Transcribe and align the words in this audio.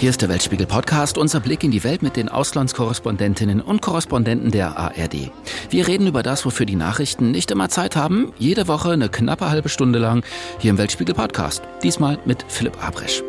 Hier 0.00 0.08
ist 0.08 0.22
der 0.22 0.30
Weltspiegel 0.30 0.66
Podcast, 0.66 1.18
unser 1.18 1.40
Blick 1.40 1.62
in 1.62 1.72
die 1.72 1.84
Welt 1.84 2.00
mit 2.00 2.16
den 2.16 2.30
Auslandskorrespondentinnen 2.30 3.60
und 3.60 3.82
Korrespondenten 3.82 4.50
der 4.50 4.78
ARD. 4.78 5.30
Wir 5.68 5.86
reden 5.86 6.06
über 6.06 6.22
das, 6.22 6.46
wofür 6.46 6.64
die 6.64 6.74
Nachrichten 6.74 7.32
nicht 7.32 7.50
immer 7.50 7.68
Zeit 7.68 7.96
haben. 7.96 8.32
Jede 8.38 8.66
Woche 8.66 8.92
eine 8.92 9.10
knappe 9.10 9.50
halbe 9.50 9.68
Stunde 9.68 9.98
lang 9.98 10.24
hier 10.58 10.70
im 10.70 10.78
Weltspiegel 10.78 11.14
Podcast. 11.14 11.62
Diesmal 11.82 12.18
mit 12.24 12.46
Philipp 12.48 12.82
Abresch. 12.82 13.22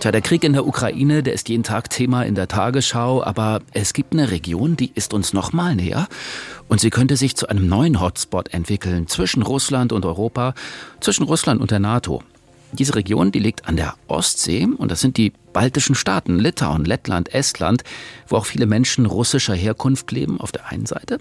Tja, 0.00 0.10
der 0.10 0.20
Krieg 0.20 0.42
in 0.42 0.52
der 0.52 0.66
Ukraine, 0.66 1.22
der 1.22 1.34
ist 1.34 1.48
jeden 1.48 1.62
Tag 1.62 1.88
Thema 1.90 2.24
in 2.24 2.34
der 2.34 2.48
Tagesschau, 2.48 3.22
aber 3.22 3.60
es 3.74 3.92
gibt 3.92 4.12
eine 4.12 4.32
Region, 4.32 4.76
die 4.76 4.90
ist 4.92 5.14
uns 5.14 5.32
noch 5.32 5.52
mal 5.52 5.76
näher 5.76 6.08
und 6.66 6.80
sie 6.80 6.90
könnte 6.90 7.16
sich 7.16 7.36
zu 7.36 7.46
einem 7.46 7.68
neuen 7.68 8.00
Hotspot 8.00 8.52
entwickeln 8.52 9.06
zwischen 9.06 9.42
Russland 9.42 9.92
und 9.92 10.04
Europa, 10.04 10.54
zwischen 10.98 11.22
Russland 11.22 11.60
und 11.60 11.70
der 11.70 11.78
NATO. 11.78 12.24
Diese 12.76 12.94
Region, 12.94 13.32
die 13.32 13.38
liegt 13.38 13.66
an 13.66 13.76
der 13.76 13.94
Ostsee 14.06 14.66
und 14.66 14.90
das 14.90 15.00
sind 15.00 15.16
die 15.16 15.32
baltischen 15.52 15.94
Staaten, 15.94 16.38
Litauen, 16.38 16.84
Lettland, 16.84 17.32
Estland, 17.34 17.84
wo 18.28 18.36
auch 18.36 18.46
viele 18.46 18.66
Menschen 18.66 19.06
russischer 19.06 19.54
Herkunft 19.54 20.12
leben 20.12 20.40
auf 20.40 20.52
der 20.52 20.66
einen 20.66 20.86
Seite 20.86 21.18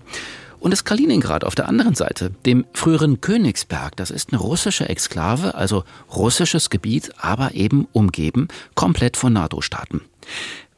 und 0.60 0.72
das 0.72 0.84
Kaliningrad 0.84 1.44
auf 1.44 1.56
der 1.56 1.70
anderen 1.70 1.96
Seite, 1.96 2.32
dem 2.46 2.66
früheren 2.74 3.22
Königsberg. 3.22 3.96
Das 3.96 4.10
ist 4.10 4.34
eine 4.34 4.42
russische 4.42 4.90
Exklave, 4.90 5.56
also 5.56 5.84
russisches 6.14 6.70
Gebiet, 6.70 7.12
aber 7.20 7.54
eben 7.54 7.88
umgeben 7.92 8.48
komplett 8.74 9.16
von 9.16 9.32
NATO-Staaten. 9.32 10.02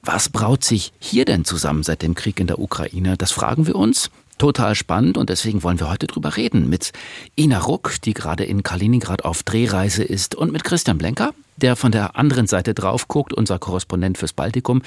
Was 0.03 0.29
braut 0.29 0.63
sich 0.63 0.93
hier 0.99 1.25
denn 1.25 1.45
zusammen 1.45 1.83
seit 1.83 2.01
dem 2.01 2.15
Krieg 2.15 2.39
in 2.39 2.47
der 2.47 2.59
Ukraine? 2.59 3.17
Das 3.17 3.31
fragen 3.31 3.65
wir 3.65 3.75
uns 3.75 4.11
total 4.37 4.75
spannend 4.75 5.17
und 5.17 5.29
deswegen 5.29 5.63
wollen 5.63 5.79
wir 5.79 5.89
heute 5.89 6.07
drüber 6.07 6.37
reden 6.37 6.69
mit 6.69 6.91
Ina 7.37 7.59
Ruck, 7.59 8.01
die 8.03 8.13
gerade 8.13 8.43
in 8.43 8.63
Kaliningrad 8.63 9.25
auf 9.25 9.43
Drehreise 9.43 10.03
ist 10.03 10.35
und 10.35 10.51
mit 10.51 10.63
Christian 10.63 10.97
Blenker, 10.97 11.33
der 11.57 11.75
von 11.75 11.91
der 11.91 12.15
anderen 12.15 12.47
Seite 12.47 12.73
drauf 12.73 13.07
guckt, 13.07 13.33
unser 13.33 13.59
Korrespondent 13.59 14.17
fürs 14.17 14.33
Baltikum, 14.33 14.81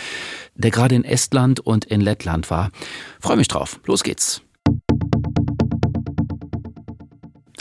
der 0.55 0.71
gerade 0.71 0.95
in 0.95 1.05
Estland 1.05 1.61
und 1.61 1.85
in 1.85 2.01
Lettland 2.01 2.51
war. 2.51 2.71
Freue 3.21 3.37
mich 3.37 3.49
drauf. 3.49 3.81
Los 3.87 4.03
geht's. 4.03 4.43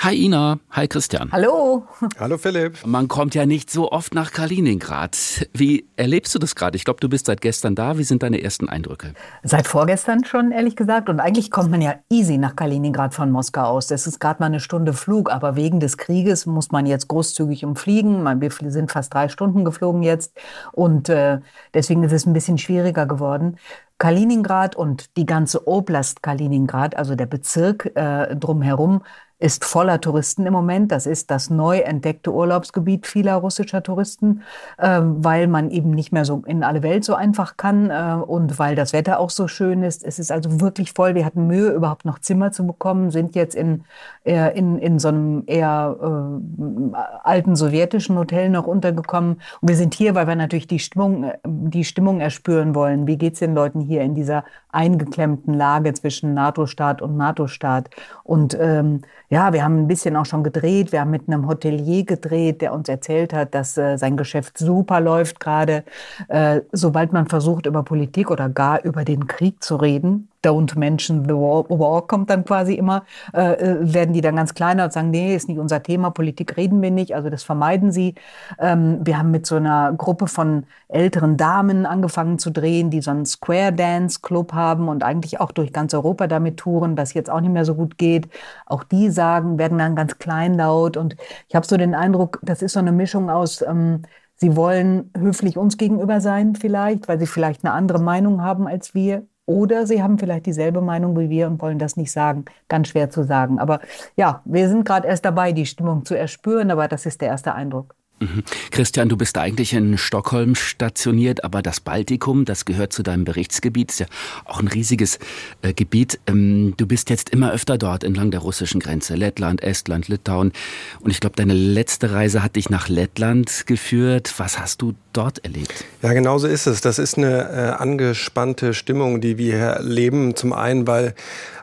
Hi 0.01 0.15
Ina, 0.15 0.59
hi 0.71 0.87
Christian. 0.87 1.29
Hallo. 1.33 1.83
Hallo 2.17 2.37
Philipp. 2.37 2.85
Man 2.85 3.09
kommt 3.09 3.35
ja 3.35 3.45
nicht 3.45 3.69
so 3.69 3.91
oft 3.91 4.15
nach 4.15 4.31
Kaliningrad. 4.31 5.17
Wie 5.51 5.89
erlebst 5.97 6.33
du 6.33 6.39
das 6.39 6.55
gerade? 6.55 6.77
Ich 6.77 6.85
glaube, 6.85 7.01
du 7.01 7.09
bist 7.09 7.25
seit 7.25 7.41
gestern 7.41 7.75
da. 7.75 7.97
Wie 7.97 8.05
sind 8.05 8.23
deine 8.23 8.41
ersten 8.41 8.69
Eindrücke? 8.69 9.13
Seit 9.43 9.67
vorgestern 9.67 10.23
schon, 10.23 10.53
ehrlich 10.53 10.77
gesagt. 10.77 11.09
Und 11.09 11.19
eigentlich 11.19 11.51
kommt 11.51 11.69
man 11.69 11.81
ja 11.81 11.95
easy 12.09 12.37
nach 12.37 12.55
Kaliningrad 12.55 13.13
von 13.13 13.29
Moskau 13.29 13.63
aus. 13.63 13.87
Das 13.87 14.07
ist 14.07 14.21
gerade 14.21 14.39
mal 14.39 14.45
eine 14.45 14.61
Stunde 14.61 14.93
Flug, 14.93 15.29
aber 15.29 15.57
wegen 15.57 15.81
des 15.81 15.97
Krieges 15.97 16.45
muss 16.45 16.71
man 16.71 16.85
jetzt 16.85 17.09
großzügig 17.09 17.65
umfliegen. 17.65 18.23
Wir 18.39 18.71
sind 18.71 18.93
fast 18.93 19.13
drei 19.13 19.27
Stunden 19.27 19.65
geflogen 19.65 20.01
jetzt 20.01 20.33
und 20.71 21.09
äh, 21.09 21.39
deswegen 21.73 22.03
ist 22.03 22.13
es 22.13 22.25
ein 22.25 22.31
bisschen 22.31 22.57
schwieriger 22.57 23.05
geworden. 23.05 23.57
Kaliningrad 23.97 24.77
und 24.77 25.17
die 25.17 25.25
ganze 25.25 25.67
Oblast 25.67 26.23
Kaliningrad, 26.23 26.95
also 26.95 27.15
der 27.15 27.25
Bezirk 27.25 27.91
äh, 27.95 28.33
drumherum, 28.33 29.01
ist 29.39 29.63
voller 29.63 30.01
Touristen 30.01 30.45
im 30.45 30.53
Moment. 30.53 30.91
Das 30.91 31.05
ist 31.05 31.31
das 31.31 31.49
neu 31.49 31.79
entdeckte 31.79 32.33
Urlaubsgebiet 32.33 33.07
vieler 33.07 33.35
russischer 33.35 33.81
Touristen, 33.81 34.43
äh, 34.77 34.99
weil 35.01 35.47
man 35.47 35.71
eben 35.71 35.91
nicht 35.91 36.11
mehr 36.11 36.25
so 36.25 36.43
in 36.45 36.63
alle 36.63 36.83
Welt 36.83 37.05
so 37.05 37.15
einfach 37.15 37.55
kann 37.55 37.89
äh, 37.89 38.21
und 38.21 38.59
weil 38.59 38.75
das 38.75 38.91
Wetter 38.91 39.19
auch 39.19 39.29
so 39.29 39.47
schön 39.47 39.81
ist. 39.81 40.03
Es 40.03 40.19
ist 40.19 40.31
also 40.31 40.59
wirklich 40.59 40.91
voll. 40.91 41.15
Wir 41.15 41.25
hatten 41.25 41.47
Mühe, 41.47 41.71
überhaupt 41.71 42.03
noch 42.03 42.19
Zimmer 42.19 42.51
zu 42.51 42.67
bekommen, 42.67 43.11
sind 43.11 43.33
jetzt 43.33 43.55
in, 43.55 43.85
äh, 44.25 44.57
in, 44.57 44.77
in 44.77 44.99
so 44.99 45.07
einem 45.07 45.43
eher 45.47 45.95
äh, 46.01 46.97
alten 47.23 47.55
sowjetischen 47.55 48.17
Hotel 48.17 48.49
noch 48.49 48.67
untergekommen. 48.67 49.39
Und 49.61 49.69
wir 49.69 49.77
sind 49.77 49.93
hier, 49.93 50.15
weil 50.15 50.27
wir 50.27 50.35
natürlich 50.35 50.67
die 50.67 50.79
Stimmung, 50.79 51.31
die 51.45 51.85
Stimmung 51.85 52.19
erspüren 52.19 52.75
wollen. 52.75 53.07
Wie 53.07 53.17
geht's 53.17 53.39
den 53.39 53.55
Leuten 53.55 53.79
hier 53.79 54.01
in 54.01 54.15
dieser 54.15 54.43
eingeklemmten 54.71 55.53
Lage 55.53 55.93
zwischen 55.93 56.33
NATO-Staat 56.33 57.01
und 57.01 57.17
NATO-Staat? 57.17 57.89
Und 58.23 58.57
ähm, 58.59 59.01
ja, 59.29 59.53
wir 59.53 59.63
haben 59.63 59.79
ein 59.79 59.87
bisschen 59.87 60.15
auch 60.15 60.25
schon 60.25 60.43
gedreht. 60.43 60.91
Wir 60.91 61.01
haben 61.01 61.11
mit 61.11 61.27
einem 61.27 61.47
Hotelier 61.47 62.05
gedreht, 62.05 62.61
der 62.61 62.73
uns 62.73 62.89
erzählt 62.89 63.33
hat, 63.33 63.53
dass 63.53 63.77
äh, 63.77 63.97
sein 63.97 64.17
Geschäft 64.17 64.57
super 64.57 65.01
läuft 65.01 65.39
gerade. 65.39 65.83
Äh, 66.29 66.61
sobald 66.71 67.13
man 67.13 67.27
versucht, 67.27 67.65
über 67.65 67.83
Politik 67.83 68.31
oder 68.31 68.49
gar 68.49 68.83
über 68.83 69.03
den 69.05 69.27
Krieg 69.27 69.63
zu 69.63 69.75
reden, 69.75 70.28
Don't 70.43 70.77
mention 70.77 71.25
the 71.25 71.31
war, 71.31 71.69
war 71.69 72.07
kommt 72.07 72.29
dann 72.29 72.45
quasi 72.45 72.73
immer, 72.75 73.03
äh, 73.33 73.53
äh, 73.53 73.93
werden 73.93 74.13
die 74.13 74.21
dann 74.21 74.37
ganz 74.37 74.53
kleiner 74.53 74.85
und 74.85 74.93
sagen, 74.93 75.09
nee, 75.09 75.35
ist 75.35 75.49
nicht 75.49 75.59
unser 75.59 75.83
Thema, 75.83 76.11
Politik 76.11 76.55
reden 76.55 76.81
wir 76.81 76.91
nicht, 76.91 77.13
also 77.13 77.29
das 77.29 77.43
vermeiden 77.43 77.91
sie. 77.91 78.15
Ähm, 78.57 78.99
wir 79.03 79.17
haben 79.17 79.31
mit 79.31 79.45
so 79.45 79.55
einer 79.57 79.91
Gruppe 79.93 80.27
von 80.27 80.65
älteren 80.87 81.35
Damen 81.35 81.85
angefangen 81.85 82.39
zu 82.39 82.51
drehen, 82.51 82.89
die 82.89 83.01
so 83.01 83.11
einen 83.11 83.25
Square 83.25 83.73
Dance 83.73 84.19
Club 84.21 84.53
haben 84.53 84.87
und 84.87 85.03
eigentlich 85.03 85.41
auch 85.41 85.51
durch 85.51 85.73
ganz 85.73 85.93
Europa 85.93 86.27
damit 86.27 86.57
touren, 86.57 86.95
das 86.95 87.13
jetzt 87.13 87.29
auch 87.29 87.41
nicht 87.41 87.51
mehr 87.51 87.65
so 87.65 87.75
gut 87.75 87.97
geht. 87.97 88.29
Auch 88.65 88.83
die 88.83 89.09
sagen, 89.09 89.57
werden 89.57 89.77
dann 89.77 89.95
ganz 89.95 90.17
kleinlaut 90.19 90.95
und 90.97 91.15
ich 91.49 91.55
habe 91.55 91.67
so 91.67 91.75
den 91.77 91.95
Eindruck, 91.95 92.39
das 92.43 92.61
ist 92.61 92.73
so 92.73 92.79
eine 92.79 92.91
Mischung 92.93 93.29
aus 93.29 93.61
ähm, 93.61 94.03
Sie 94.41 94.55
wollen 94.55 95.11
höflich 95.17 95.57
uns 95.57 95.75
gegenüber 95.77 96.21
sein 96.21 96.55
vielleicht, 96.55 97.09
weil 97.09 97.19
sie 97.19 97.27
vielleicht 97.27 97.65
eine 97.65 97.73
andere 97.73 97.99
Meinung 97.99 98.41
haben 98.41 98.67
als 98.67 98.93
wir 98.93 99.27
oder 99.49 99.87
sie 99.87 100.03
haben 100.03 100.19
vielleicht 100.19 100.45
dieselbe 100.45 100.79
Meinung 100.79 101.17
wie 101.17 101.29
wir 101.29 101.47
und 101.47 101.59
wollen 101.59 101.79
das 101.79 101.97
nicht 101.97 102.11
sagen. 102.11 102.45
Ganz 102.67 102.89
schwer 102.89 103.09
zu 103.09 103.23
sagen. 103.23 103.57
Aber 103.57 103.79
ja, 104.15 104.43
wir 104.45 104.69
sind 104.69 104.85
gerade 104.85 105.07
erst 105.07 105.25
dabei, 105.25 105.53
die 105.53 105.65
Stimmung 105.65 106.05
zu 106.05 106.13
erspüren, 106.15 106.69
aber 106.69 106.87
das 106.87 107.07
ist 107.07 107.19
der 107.19 107.29
erste 107.29 107.55
Eindruck. 107.55 107.95
Mhm. 108.19 108.43
Christian, 108.71 109.07
du 109.07 109.15
bist 109.15 109.37
eigentlich 109.37 109.73
in 109.73 109.97
Stockholm 109.97 110.55
stationiert, 110.55 111.43
aber 111.43 111.61
das 111.61 111.79
Baltikum, 111.79 112.45
das 112.45 112.65
gehört 112.65 112.91
zu 112.91 113.01
deinem 113.01 113.23
Berichtsgebiet, 113.23 113.91
ist 113.91 113.99
ja 113.99 114.05
auch 114.45 114.59
ein 114.59 114.67
riesiges 114.67 115.19
äh, 115.61 115.73
Gebiet. 115.73 116.19
Ähm, 116.27 116.73
du 116.75 116.85
bist 116.85 117.09
jetzt 117.09 117.29
immer 117.29 117.51
öfter 117.51 117.77
dort 117.77 118.03
entlang 118.03 118.31
der 118.31 118.41
russischen 118.41 118.79
Grenze, 118.79 119.15
Lettland, 119.15 119.63
Estland, 119.63 120.09
Litauen. 120.09 120.51
Und 120.99 121.11
ich 121.11 121.19
glaube, 121.19 121.37
deine 121.37 121.53
letzte 121.53 122.11
Reise 122.11 122.43
hat 122.43 122.57
dich 122.57 122.69
nach 122.69 122.89
Lettland 122.89 123.63
geführt. 123.65 124.33
Was 124.37 124.59
hast 124.59 124.81
du 124.81 124.93
dort 125.13 125.43
erlebt? 125.45 125.85
Ja, 126.01 126.13
genau 126.13 126.37
so 126.37 126.47
ist 126.47 126.67
es. 126.67 126.81
Das 126.81 126.99
ist 126.99 127.17
eine 127.17 127.49
äh, 127.49 127.81
angespannte 127.81 128.73
Stimmung, 128.73 129.21
die 129.21 129.37
wir 129.37 129.55
hier 129.55 129.65
erleben. 129.65 130.35
Zum 130.35 130.53
einen, 130.53 130.87
weil 130.87 131.15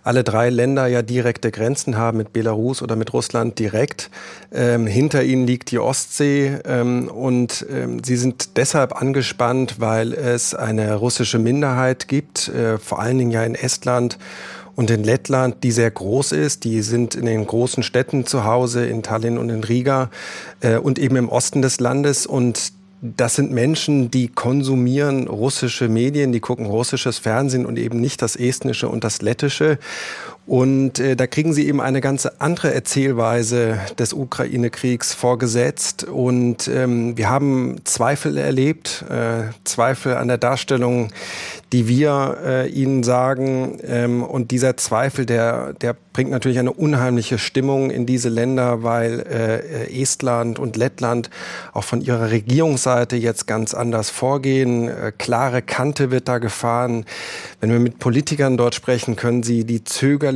alle 0.06 0.22
drei 0.22 0.50
Länder 0.50 0.86
ja 0.86 1.02
direkte 1.02 1.50
Grenzen 1.50 1.96
haben 1.96 2.18
mit 2.18 2.32
Belarus 2.32 2.80
oder 2.80 2.94
mit 2.94 3.12
Russland 3.12 3.58
direkt. 3.58 4.08
Ähm, 4.52 4.86
hinter 4.86 5.24
ihnen 5.24 5.48
liegt 5.48 5.72
die 5.72 5.80
Ostsee 5.80 6.58
ähm, 6.64 7.08
und 7.08 7.66
ähm, 7.68 8.04
sie 8.04 8.16
sind 8.16 8.56
deshalb 8.56 8.94
angespannt, 8.94 9.80
weil 9.80 10.12
es 10.12 10.54
eine 10.54 10.94
russische 10.94 11.40
Minderheit 11.40 12.06
gibt, 12.06 12.46
äh, 12.48 12.78
vor 12.78 13.00
allen 13.00 13.18
Dingen 13.18 13.32
ja 13.32 13.42
in 13.42 13.56
Estland 13.56 14.16
und 14.76 14.90
in 14.90 15.02
Lettland, 15.02 15.64
die 15.64 15.72
sehr 15.72 15.90
groß 15.90 16.32
ist. 16.32 16.62
Die 16.62 16.82
sind 16.82 17.16
in 17.16 17.26
den 17.26 17.44
großen 17.44 17.82
Städten 17.82 18.26
zu 18.26 18.44
Hause, 18.44 18.86
in 18.86 19.02
Tallinn 19.02 19.38
und 19.38 19.48
in 19.48 19.64
Riga 19.64 20.10
äh, 20.60 20.76
und 20.76 21.00
eben 21.00 21.16
im 21.16 21.30
Osten 21.30 21.62
des 21.62 21.80
Landes. 21.80 22.26
Und 22.26 22.75
das 23.02 23.34
sind 23.34 23.52
Menschen, 23.52 24.10
die 24.10 24.28
konsumieren 24.28 25.28
russische 25.28 25.88
Medien, 25.88 26.32
die 26.32 26.40
gucken 26.40 26.66
russisches 26.66 27.18
Fernsehen 27.18 27.66
und 27.66 27.78
eben 27.78 28.00
nicht 28.00 28.22
das 28.22 28.36
estnische 28.36 28.88
und 28.88 29.04
das 29.04 29.22
lettische. 29.22 29.78
Und 30.46 31.00
äh, 31.00 31.16
da 31.16 31.26
kriegen 31.26 31.52
sie 31.52 31.66
eben 31.66 31.80
eine 31.80 32.00
ganz 32.00 32.26
andere 32.38 32.72
Erzählweise 32.72 33.80
des 33.98 34.12
Ukraine-Kriegs 34.12 35.12
vorgesetzt. 35.12 36.04
Und 36.04 36.68
ähm, 36.68 37.18
wir 37.18 37.28
haben 37.28 37.80
Zweifel 37.84 38.38
erlebt, 38.38 39.04
äh, 39.10 39.52
Zweifel 39.64 40.16
an 40.16 40.28
der 40.28 40.38
Darstellung, 40.38 41.08
die 41.72 41.88
wir 41.88 42.38
äh, 42.44 42.68
ihnen 42.68 43.02
sagen. 43.02 43.80
Ähm, 43.84 44.22
und 44.22 44.52
dieser 44.52 44.76
Zweifel, 44.76 45.26
der, 45.26 45.72
der 45.72 45.96
bringt 46.12 46.30
natürlich 46.30 46.58
eine 46.58 46.72
unheimliche 46.72 47.38
Stimmung 47.38 47.90
in 47.90 48.06
diese 48.06 48.28
Länder, 48.28 48.82
weil 48.82 49.20
äh, 49.20 50.00
Estland 50.00 50.58
und 50.58 50.76
Lettland 50.76 51.28
auch 51.74 51.84
von 51.84 52.00
ihrer 52.00 52.30
Regierungsseite 52.30 53.16
jetzt 53.16 53.46
ganz 53.46 53.74
anders 53.74 54.10
vorgehen. 54.10 54.88
Äh, 54.88 55.12
klare 55.18 55.60
Kante 55.60 56.10
wird 56.10 56.28
da 56.28 56.38
gefahren. 56.38 57.04
Wenn 57.60 57.70
wir 57.70 57.80
mit 57.80 57.98
Politikern 57.98 58.56
dort 58.56 58.74
sprechen, 58.74 59.16
können 59.16 59.42
sie 59.42 59.64
die 59.64 59.84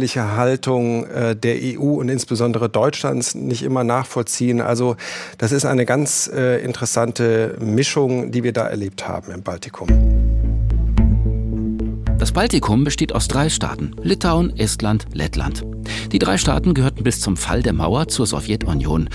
zögerliche 0.00 0.34
Haltung 0.36 1.04
äh, 1.06 1.36
der 1.36 1.56
EU 1.60 2.00
und 2.00 2.08
insbesondere 2.08 2.70
Deutschlands 2.70 3.34
nicht 3.34 3.62
immer 3.62 3.84
nachvollziehen. 3.84 4.62
Also 4.62 4.96
das 5.36 5.52
ist 5.52 5.66
eine 5.66 5.84
ganz 5.84 6.30
äh, 6.32 6.64
interessante 6.64 7.56
Mischung, 7.60 8.32
die 8.32 8.42
wir 8.42 8.54
da 8.54 8.66
erlebt 8.66 9.06
haben 9.06 9.30
im 9.30 9.42
Baltikum. 9.42 9.88
Das 12.18 12.32
Baltikum 12.32 12.84
besteht 12.84 13.14
aus 13.14 13.28
drei 13.28 13.50
Staaten, 13.50 13.94
Litauen, 14.02 14.56
Estland, 14.56 15.06
Lettland. 15.12 15.64
Die 16.12 16.18
drei 16.18 16.38
Staaten 16.38 16.72
gehörten 16.72 17.04
bis 17.04 17.20
zum 17.20 17.36
Fall 17.36 17.62
der 17.62 17.74
Mauer 17.74 18.08
zur 18.08 18.26
Sowjetunion. 18.26 19.10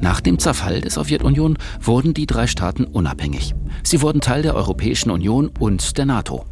Nach 0.00 0.22
dem 0.22 0.38
Zerfall 0.38 0.80
der 0.80 0.90
Sowjetunion 0.90 1.58
wurden 1.82 2.14
die 2.14 2.26
drei 2.26 2.46
Staaten 2.46 2.84
unabhängig. 2.84 3.54
Sie 3.82 4.00
wurden 4.00 4.22
Teil 4.22 4.40
der 4.40 4.54
Europäischen 4.54 5.10
Union 5.10 5.50
und 5.58 5.98
der 5.98 6.06
NATO. 6.06 6.46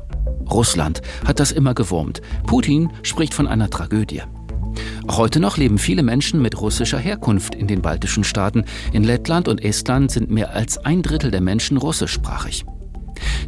Russland 0.51 1.03
hat 1.27 1.41
das 1.41 1.53
immer 1.53 1.75
gewurmt. 1.75 2.21
Putin 2.47 2.91
spricht 3.03 3.35
von 3.35 3.47
einer 3.47 3.71
Tragödie. 3.71 4.23
Heute 5.11 5.41
noch 5.41 5.57
leben 5.57 5.79
viele 5.79 6.03
Menschen 6.03 6.43
mit 6.43 6.61
russischer 6.61 6.99
Herkunft 6.99 7.55
in 7.55 7.67
den 7.67 7.83
baltischen 7.83 8.25
Staaten. 8.25 8.65
In 8.93 9.05
Lettland 9.05 9.49
und 9.49 9.65
Estland 9.65 10.11
sind 10.11 10.31
mehr 10.31 10.55
als 10.55 10.79
ein 10.79 11.03
Drittel 11.03 11.31
der 11.31 11.41
Menschen 11.41 11.77
russischsprachig. 11.77 12.65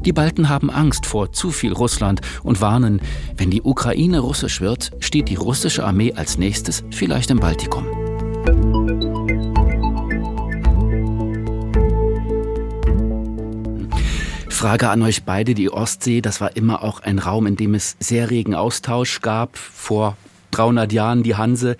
Die 0.04 0.12
Balten 0.12 0.48
haben 0.48 0.70
Angst 0.70 1.06
vor 1.06 1.32
zu 1.32 1.50
viel 1.50 1.72
Russland 1.72 2.20
und 2.42 2.60
warnen, 2.60 3.00
wenn 3.36 3.50
die 3.50 3.62
Ukraine 3.62 4.20
russisch 4.20 4.60
wird, 4.60 4.90
steht 5.00 5.28
die 5.28 5.36
russische 5.36 5.84
Armee 5.84 6.14
als 6.14 6.38
nächstes 6.38 6.82
vielleicht 6.90 7.30
im 7.30 7.38
Baltikum. 7.38 7.99
Frage 14.60 14.90
an 14.90 15.00
euch 15.00 15.22
beide, 15.22 15.54
die 15.54 15.72
Ostsee, 15.72 16.20
das 16.20 16.42
war 16.42 16.54
immer 16.54 16.84
auch 16.84 17.00
ein 17.00 17.18
Raum, 17.18 17.46
in 17.46 17.56
dem 17.56 17.74
es 17.74 17.96
sehr 17.98 18.28
regen 18.28 18.54
Austausch 18.54 19.22
gab 19.22 19.56
vor 19.56 20.18
300 20.50 20.92
Jahren 20.92 21.22
die 21.22 21.34
Hanse. 21.34 21.78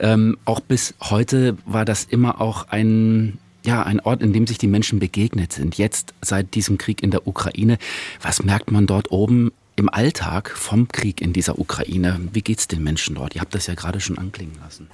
Ähm, 0.00 0.36
auch 0.44 0.58
bis 0.58 0.94
heute 1.00 1.56
war 1.66 1.84
das 1.84 2.02
immer 2.02 2.40
auch 2.40 2.66
ein 2.66 3.38
ja, 3.64 3.84
ein 3.84 4.00
Ort, 4.00 4.22
in 4.22 4.32
dem 4.32 4.48
sich 4.48 4.58
die 4.58 4.66
Menschen 4.66 4.98
begegnet 4.98 5.52
sind. 5.52 5.78
Jetzt 5.78 6.14
seit 6.20 6.56
diesem 6.56 6.78
Krieg 6.78 7.00
in 7.00 7.12
der 7.12 7.28
Ukraine. 7.28 7.78
Was 8.20 8.42
merkt 8.42 8.72
man 8.72 8.88
dort 8.88 9.12
oben 9.12 9.52
im 9.76 9.88
Alltag 9.88 10.50
vom 10.50 10.88
Krieg 10.88 11.20
in 11.20 11.32
dieser 11.32 11.58
Ukraine? 11.58 12.18
Wie 12.32 12.42
geht 12.42 12.58
es 12.58 12.66
den 12.66 12.82
Menschen 12.82 13.14
dort? 13.14 13.34
Ihr 13.34 13.42
habt 13.42 13.54
das 13.54 13.66
ja 13.66 13.74
gerade 13.74 14.00
schon 14.00 14.18
anklingen 14.18 14.56
lassen. 14.62 14.88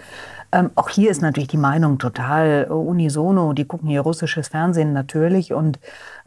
Ähm, 0.51 0.71
auch 0.75 0.91
hier 0.91 1.11
ist 1.11 1.23
natürlich 1.23 1.49
die 1.49 1.57
Meinung 1.57 1.99
total 1.99 2.65
unisono. 2.65 3.55
Die 3.55 3.65
gucken 3.65 3.89
hier 3.89 4.03
russisches 4.03 4.49
Fernsehen 4.49 4.93
natürlich 4.93 5.55
und 5.55 5.79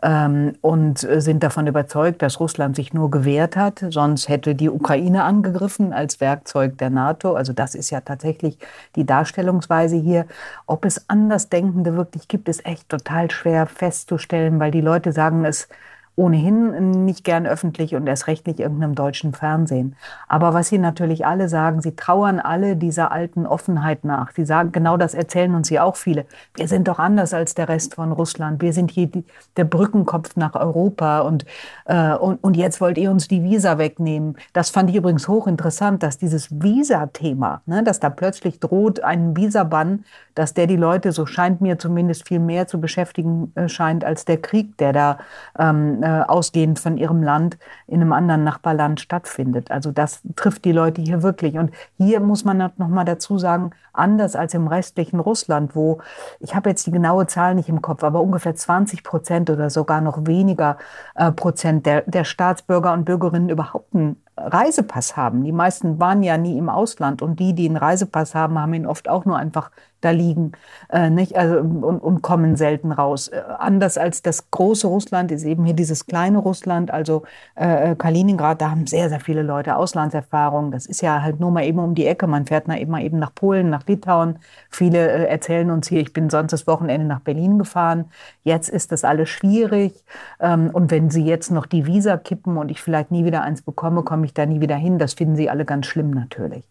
ähm, 0.02 0.54
und 0.62 1.00
sind 1.00 1.44
davon 1.44 1.68
überzeugt, 1.68 2.22
dass 2.22 2.40
Russland 2.40 2.76
sich 2.76 2.94
nur 2.94 3.12
gewehrt 3.12 3.56
hat, 3.56 3.86
sonst 3.90 4.30
hätte 4.30 4.56
die 4.56 4.70
Ukraine 4.70 5.24
angegriffen 5.24 5.94
als 5.94 6.20
Werkzeug 6.20 6.78
der 6.78 6.90
NATO. 6.90 7.36
Also 7.36 7.54
das 7.54 7.76
ist 7.76 7.90
ja 7.92 8.02
tatsächlich 8.02 8.58
die 8.96 9.06
Darstellungsweise 9.06 9.96
hier. 9.96 10.26
Ob 10.66 10.86
es 10.86 11.10
Andersdenkende 11.10 11.96
wirklich 11.96 12.28
gibt, 12.28 12.50
ist 12.50 12.66
echt 12.66 12.90
total 12.90 13.32
schwer 13.32 13.68
festzustellen, 13.68 14.60
weil 14.60 14.72
die 14.72 14.82
Leute 14.82 15.12
sagen, 15.12 15.46
es 15.46 15.68
ohnehin 16.16 17.06
nicht 17.06 17.24
gern 17.24 17.46
öffentlich 17.46 17.96
und 17.96 18.08
erst 18.08 18.28
recht 18.28 18.48
nicht 18.48 18.60
irgendeinem 18.60 18.96
deutschen 18.96 19.34
Fernsehen. 19.34 19.96
Aber 20.28 20.54
was 20.54 20.70
sie 20.70 20.78
natürlich 20.78 21.26
alle 21.26 21.50
sagen, 21.50 21.82
sie 21.82 21.96
trauern 21.96 22.40
alle 22.40 22.78
dieser 22.78 23.12
alten 23.12 23.46
Offenheit 23.46 24.06
nach. 24.06 24.32
Sie 24.32 24.46
sagen, 24.46 24.72
genau 24.72 24.96
das 24.96 25.14
erzählen 25.14 25.54
uns 25.56 25.68
hier 25.68 25.84
auch 25.84 25.98
viele. 25.98 26.26
Wir 26.56 26.68
sind 26.68 26.88
doch 26.88 27.00
anders 27.00 27.34
als 27.34 27.54
der 27.54 27.68
Rest 27.68 27.96
von 27.96 28.14
Russland. 28.14 28.62
Wir 28.62 28.72
sind 28.72 28.92
hier 28.92 29.08
die, 29.08 29.26
der 29.58 29.66
Brückenkopf 29.66 30.38
nach 30.38 30.56
Europa 30.56 31.20
und, 31.20 31.46
äh, 31.86 32.14
und, 32.14 32.42
und 32.44 32.56
jetzt 32.56 32.80
wollt 32.80 32.98
ihr 32.98 33.12
uns 33.12 33.28
die 33.28 33.44
Visa 33.44 33.78
wegnehmen. 33.78 34.38
Das 34.54 34.70
fand 34.70 34.90
ich 34.90 34.96
übrigens 34.96 35.28
hochinteressant, 35.28 36.02
dass 36.02 36.18
dieses 36.18 36.50
Visa-Thema, 36.50 37.62
ne, 37.66 37.84
dass 37.84 38.00
da 38.00 38.10
plötzlich 38.10 38.62
droht 38.62 39.02
ein 39.02 39.36
Visa-Bann, 39.36 40.06
dass 40.34 40.54
der 40.54 40.68
die 40.68 40.76
Leute, 40.78 41.12
so 41.12 41.26
scheint 41.26 41.62
mir 41.62 41.78
zumindest 41.78 42.28
viel 42.28 42.40
mehr 42.40 42.68
zu 42.68 42.80
beschäftigen 42.80 43.52
äh, 43.56 43.68
scheint 43.68 44.06
als 44.06 44.24
der 44.24 44.38
Krieg, 44.38 44.78
der 44.78 44.94
da 44.94 45.18
ähm, 45.58 46.05
äh, 46.06 46.22
ausgehend 46.22 46.78
von 46.78 46.98
ihrem 46.98 47.24
Land 47.24 47.58
in 47.88 48.00
einem 48.00 48.14
anderen 48.14 48.44
Nachbarland 48.44 49.00
stattfindet. 49.00 49.72
Also 49.72 49.92
das 49.92 50.22
trifft 50.36 50.64
die 50.64 50.72
Leute 50.72 51.02
hier 51.02 51.24
wirklich. 51.24 51.58
Und 51.58 51.72
hier 51.98 52.20
muss 52.20 52.46
man 52.46 52.58
noch 52.60 52.88
mal 52.88 53.06
dazu 53.06 53.40
sagen, 53.40 53.72
anders 53.92 54.36
als 54.36 54.54
im 54.54 54.68
restlichen 54.68 55.20
Russland, 55.20 55.76
wo 55.76 55.98
ich 56.40 56.54
habe 56.54 56.70
jetzt 56.70 56.86
die 56.86 56.92
genaue 56.92 57.26
Zahl 57.26 57.56
nicht 57.56 57.70
im 57.70 57.82
Kopf, 57.82 58.04
aber 58.04 58.22
ungefähr 58.22 58.54
20 58.54 59.04
Prozent 59.04 59.50
oder 59.50 59.72
sogar 59.72 60.00
noch 60.00 60.28
weniger 60.28 60.78
äh, 61.16 61.32
Prozent 61.32 61.88
der, 61.88 62.04
der 62.04 62.24
Staatsbürger 62.24 62.94
und 62.94 63.06
Bürgerinnen 63.06 63.50
überhaupt 63.50 63.96
einen 63.96 64.22
Reisepass 64.38 65.18
haben. 65.18 65.44
Die 65.44 65.52
meisten 65.52 66.00
waren 66.00 66.22
ja 66.22 66.38
nie 66.38 66.56
im 66.56 66.70
Ausland 66.70 67.24
und 67.24 67.40
die, 67.40 67.54
die 67.56 67.68
einen 67.68 67.78
Reisepass 67.78 68.36
haben, 68.36 68.60
haben 68.60 68.76
ihn 68.76 68.86
oft 68.86 69.10
auch 69.10 69.26
nur 69.26 69.38
einfach 69.38 69.72
da 70.06 70.12
liegen 70.12 70.52
äh, 70.90 71.10
nicht? 71.10 71.38
Also, 71.38 71.60
und, 71.60 72.00
und 72.00 72.22
kommen 72.22 72.56
selten 72.56 72.92
raus. 72.92 73.28
Äh, 73.28 73.42
anders 73.58 73.98
als 73.98 74.22
das 74.22 74.52
große 74.52 74.88
Russland 74.88 75.32
ist 75.32 75.44
eben 75.44 75.66
hier 75.66 75.74
dieses 75.74 76.06
kleine 76.06 76.38
Russland, 76.38 76.92
also 76.92 77.24
äh, 77.56 77.92
äh, 77.92 77.96
Kaliningrad, 77.96 78.62
da 78.62 78.72
haben 78.72 78.88
sehr, 78.88 79.10
sehr 79.10 79.20
viele 79.20 79.42
Leute 79.42 79.76
Auslandserfahrung. 79.76 80.72
Das 80.72 80.86
ist 80.86 81.02
ja 81.02 81.22
halt 81.22 81.40
nur 81.40 81.52
mal 81.52 81.64
eben 81.64 81.80
um 81.80 81.96
die 81.96 82.06
Ecke. 82.06 82.28
Man 82.28 82.46
fährt 82.46 82.68
mal 82.68 82.80
eben, 82.80 82.96
eben 82.98 83.20
nach 83.20 83.34
Polen, 83.34 83.70
nach 83.70 83.86
Litauen. 83.88 84.40
Viele 84.70 85.10
äh, 85.10 85.26
erzählen 85.26 85.72
uns 85.72 85.88
hier, 85.88 86.02
ich 86.02 86.14
bin 86.14 86.30
sonst 86.30 86.52
das 86.52 86.68
Wochenende 86.68 87.08
nach 87.08 87.22
Berlin 87.22 87.58
gefahren. 87.58 88.06
Jetzt 88.44 88.70
ist 88.70 88.92
das 88.92 89.04
alles 89.04 89.30
schwierig. 89.30 90.04
Ähm, 90.40 90.70
und 90.72 90.92
wenn 90.92 91.10
sie 91.10 91.26
jetzt 91.26 91.52
noch 91.52 91.66
die 91.66 91.86
Visa 91.86 92.18
kippen 92.18 92.58
und 92.58 92.70
ich 92.70 92.82
vielleicht 92.82 93.12
nie 93.12 93.26
wieder 93.26 93.42
eins 93.42 93.62
bekomme, 93.62 94.04
komme 94.04 94.26
ich 94.26 94.34
da 94.34 94.46
nie 94.46 94.62
wieder 94.62 94.76
hin. 94.76 95.00
Das 95.00 95.14
finden 95.14 95.36
sie 95.36 95.50
alle 95.50 95.66
ganz 95.66 95.88
schlimm 95.88 96.12
natürlich. 96.12 96.64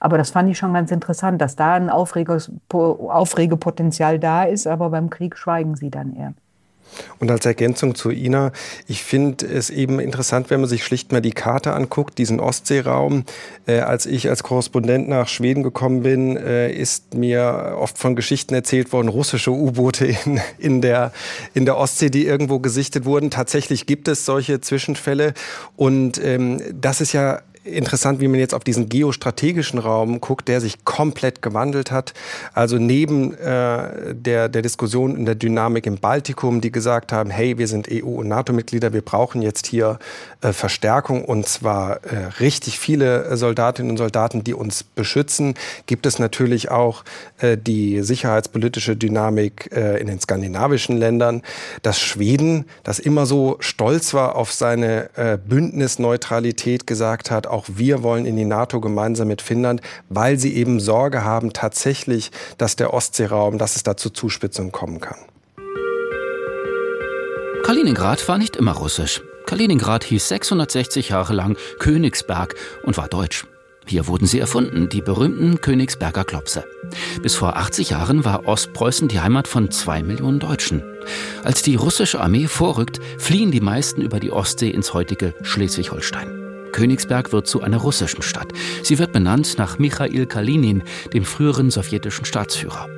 Aber 0.00 0.18
das 0.18 0.30
fand 0.30 0.48
ich 0.48 0.58
schon 0.58 0.72
ganz 0.72 0.90
interessant, 0.90 1.40
dass 1.40 1.56
da 1.56 1.74
ein 1.74 1.90
Aufregepotenzial 2.80 4.18
da 4.18 4.44
ist, 4.44 4.66
aber 4.66 4.90
beim 4.90 5.10
Krieg 5.10 5.36
schweigen 5.36 5.76
sie 5.76 5.90
dann 5.90 6.16
eher. 6.16 6.34
Und 7.18 7.30
als 7.30 7.46
Ergänzung 7.46 7.94
zu 7.94 8.10
Ina, 8.10 8.52
ich 8.86 9.02
finde 9.02 9.46
es 9.46 9.70
eben 9.70 10.00
interessant, 10.00 10.50
wenn 10.50 10.60
man 10.60 10.68
sich 10.68 10.84
schlicht 10.84 11.12
mal 11.12 11.20
die 11.20 11.32
Karte 11.32 11.72
anguckt, 11.72 12.18
diesen 12.18 12.40
Ostseeraum. 12.40 13.24
Äh, 13.66 13.80
als 13.80 14.06
ich 14.06 14.28
als 14.28 14.42
Korrespondent 14.42 15.08
nach 15.08 15.28
Schweden 15.28 15.62
gekommen 15.62 16.02
bin, 16.02 16.36
äh, 16.36 16.72
ist 16.72 17.14
mir 17.14 17.76
oft 17.78 17.98
von 17.98 18.16
Geschichten 18.16 18.54
erzählt 18.54 18.92
worden, 18.92 19.08
russische 19.08 19.50
U-Boote 19.50 20.06
in, 20.06 20.40
in, 20.58 20.80
der, 20.80 21.12
in 21.54 21.64
der 21.64 21.76
Ostsee, 21.76 22.10
die 22.10 22.26
irgendwo 22.26 22.58
gesichtet 22.58 23.04
wurden. 23.04 23.30
Tatsächlich 23.30 23.86
gibt 23.86 24.08
es 24.08 24.24
solche 24.24 24.60
Zwischenfälle. 24.60 25.34
Und 25.76 26.22
ähm, 26.22 26.62
das 26.80 27.00
ist 27.00 27.12
ja 27.12 27.40
interessant, 27.68 28.20
wie 28.20 28.28
man 28.28 28.40
jetzt 28.40 28.54
auf 28.54 28.64
diesen 28.64 28.88
geostrategischen 28.88 29.78
Raum 29.78 30.20
guckt, 30.20 30.48
der 30.48 30.60
sich 30.60 30.84
komplett 30.84 31.42
gewandelt 31.42 31.90
hat. 31.90 32.14
Also 32.52 32.78
neben 32.78 33.34
äh, 33.34 34.14
der, 34.14 34.48
der 34.48 34.62
Diskussion 34.62 35.16
in 35.16 35.26
der 35.26 35.34
Dynamik 35.34 35.86
im 35.86 35.98
Baltikum, 35.98 36.60
die 36.60 36.72
gesagt 36.72 37.12
haben, 37.12 37.30
hey, 37.30 37.58
wir 37.58 37.68
sind 37.68 37.88
EU- 37.90 38.18
und 38.18 38.28
NATO-Mitglieder, 38.28 38.92
wir 38.92 39.02
brauchen 39.02 39.42
jetzt 39.42 39.66
hier 39.66 39.98
äh, 40.40 40.52
Verstärkung 40.52 41.24
und 41.24 41.46
zwar 41.46 42.04
äh, 42.04 42.26
richtig 42.40 42.78
viele 42.78 43.36
Soldatinnen 43.36 43.90
und 43.90 43.96
Soldaten, 43.96 44.44
die 44.44 44.54
uns 44.54 44.82
beschützen, 44.82 45.54
gibt 45.86 46.06
es 46.06 46.18
natürlich 46.18 46.70
auch 46.70 47.04
äh, 47.38 47.56
die 47.56 48.02
sicherheitspolitische 48.02 48.96
Dynamik 48.96 49.70
äh, 49.74 50.00
in 50.00 50.06
den 50.06 50.20
skandinavischen 50.20 50.96
Ländern, 50.96 51.42
dass 51.82 52.00
Schweden, 52.00 52.64
das 52.84 52.98
immer 52.98 53.26
so 53.26 53.56
stolz 53.60 54.14
war 54.14 54.36
auf 54.36 54.52
seine 54.52 55.10
äh, 55.16 55.38
Bündnisneutralität, 55.38 56.86
gesagt 56.86 57.30
hat, 57.30 57.46
auch 57.58 57.66
wir 57.66 58.04
wollen 58.04 58.24
in 58.24 58.36
die 58.36 58.44
NATO 58.44 58.80
gemeinsam 58.80 59.26
mit 59.26 59.42
Finnland, 59.42 59.80
weil 60.08 60.38
sie 60.38 60.54
eben 60.54 60.78
Sorge 60.78 61.24
haben 61.24 61.52
tatsächlich, 61.52 62.30
dass 62.56 62.76
der 62.76 62.94
Ostseeraum, 62.94 63.58
dass 63.58 63.74
es 63.74 63.82
da 63.82 63.96
zu 63.96 64.10
Zuspitzungen 64.10 64.70
kommen 64.70 65.00
kann. 65.00 65.18
Kaliningrad 67.64 68.28
war 68.28 68.38
nicht 68.38 68.54
immer 68.54 68.72
russisch. 68.72 69.20
Kaliningrad 69.46 70.04
hieß 70.04 70.28
660 70.28 71.08
Jahre 71.08 71.34
lang 71.34 71.56
Königsberg 71.80 72.54
und 72.84 72.96
war 72.96 73.08
deutsch. 73.08 73.44
Hier 73.86 74.06
wurden 74.06 74.26
sie 74.26 74.38
erfunden, 74.38 74.88
die 74.88 75.00
berühmten 75.00 75.60
Königsberger 75.60 76.24
Klopse. 76.24 76.64
Bis 77.22 77.34
vor 77.34 77.56
80 77.56 77.90
Jahren 77.90 78.24
war 78.24 78.46
Ostpreußen 78.46 79.08
die 79.08 79.20
Heimat 79.20 79.48
von 79.48 79.70
zwei 79.70 80.02
Millionen 80.02 80.38
Deutschen. 80.38 80.84
Als 81.42 81.62
die 81.62 81.74
russische 81.74 82.20
Armee 82.20 82.46
vorrückt, 82.46 83.00
fliehen 83.18 83.50
die 83.50 83.62
meisten 83.62 84.02
über 84.02 84.20
die 84.20 84.30
Ostsee 84.30 84.70
ins 84.70 84.94
heutige 84.94 85.34
Schleswig-Holstein. 85.42 86.47
Königsberg 86.72 87.32
wird 87.32 87.46
zu 87.46 87.60
einer 87.60 87.78
russischen 87.78 88.22
Stadt. 88.22 88.52
Sie 88.82 88.98
wird 88.98 89.12
benannt 89.12 89.56
nach 89.58 89.78
Michail 89.78 90.26
Kalinin, 90.26 90.82
dem 91.12 91.24
früheren 91.24 91.70
sowjetischen 91.70 92.24
Staatsführer. 92.24 92.88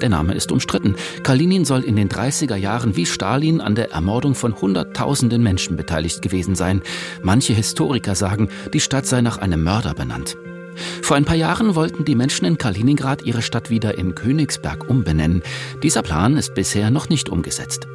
Der 0.00 0.10
Name 0.10 0.34
ist 0.34 0.52
umstritten. 0.52 0.94
Kalinin 1.22 1.64
soll 1.64 1.82
in 1.82 1.96
den 1.96 2.08
30er 2.08 2.56
Jahren 2.56 2.96
wie 2.96 3.06
Stalin 3.06 3.60
an 3.60 3.74
der 3.74 3.92
Ermordung 3.92 4.34
von 4.34 4.60
Hunderttausenden 4.60 5.42
Menschen 5.42 5.76
beteiligt 5.76 6.20
gewesen 6.20 6.54
sein. 6.54 6.82
Manche 7.22 7.54
Historiker 7.54 8.14
sagen, 8.14 8.48
die 8.74 8.80
Stadt 8.80 9.06
sei 9.06 9.22
nach 9.22 9.38
einem 9.38 9.64
Mörder 9.64 9.94
benannt. 9.94 10.36
Vor 11.02 11.16
ein 11.16 11.24
paar 11.24 11.36
Jahren 11.36 11.74
wollten 11.74 12.04
die 12.04 12.14
Menschen 12.14 12.44
in 12.44 12.58
Kaliningrad 12.58 13.22
ihre 13.22 13.40
Stadt 13.40 13.70
wieder 13.70 13.96
in 13.96 14.14
Königsberg 14.14 14.88
umbenennen. 14.88 15.42
Dieser 15.82 16.02
Plan 16.02 16.36
ist 16.36 16.54
bisher 16.54 16.90
noch 16.90 17.08
nicht 17.08 17.30
umgesetzt. 17.30 17.88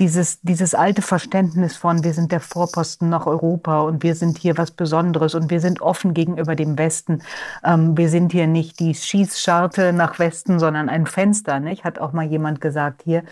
dieses, 0.00 0.40
dieses 0.42 0.74
alte 0.74 1.02
Verständnis 1.02 1.76
von, 1.76 2.02
wir 2.02 2.12
sind 2.12 2.32
der 2.32 2.40
Vorposten 2.40 3.08
nach 3.08 3.26
Europa 3.26 3.82
und 3.82 4.02
wir 4.02 4.14
sind 4.14 4.38
hier 4.38 4.58
was 4.58 4.70
Besonderes 4.70 5.34
und 5.34 5.50
wir 5.50 5.60
sind 5.60 5.80
offen 5.80 6.14
gegenüber 6.14 6.56
dem 6.56 6.78
Westen. 6.78 7.22
Ähm, 7.64 7.96
wir 7.96 8.08
sind 8.08 8.32
hier 8.32 8.46
nicht 8.46 8.80
die 8.80 8.94
Schießscharte 8.94 9.92
nach 9.92 10.18
Westen, 10.18 10.58
sondern 10.58 10.88
ein 10.88 11.06
Fenster, 11.06 11.60
nicht? 11.60 11.84
hat 11.84 11.98
auch 11.98 12.12
mal 12.12 12.24
jemand 12.24 12.60
gesagt 12.60 13.02
hier. 13.04 13.22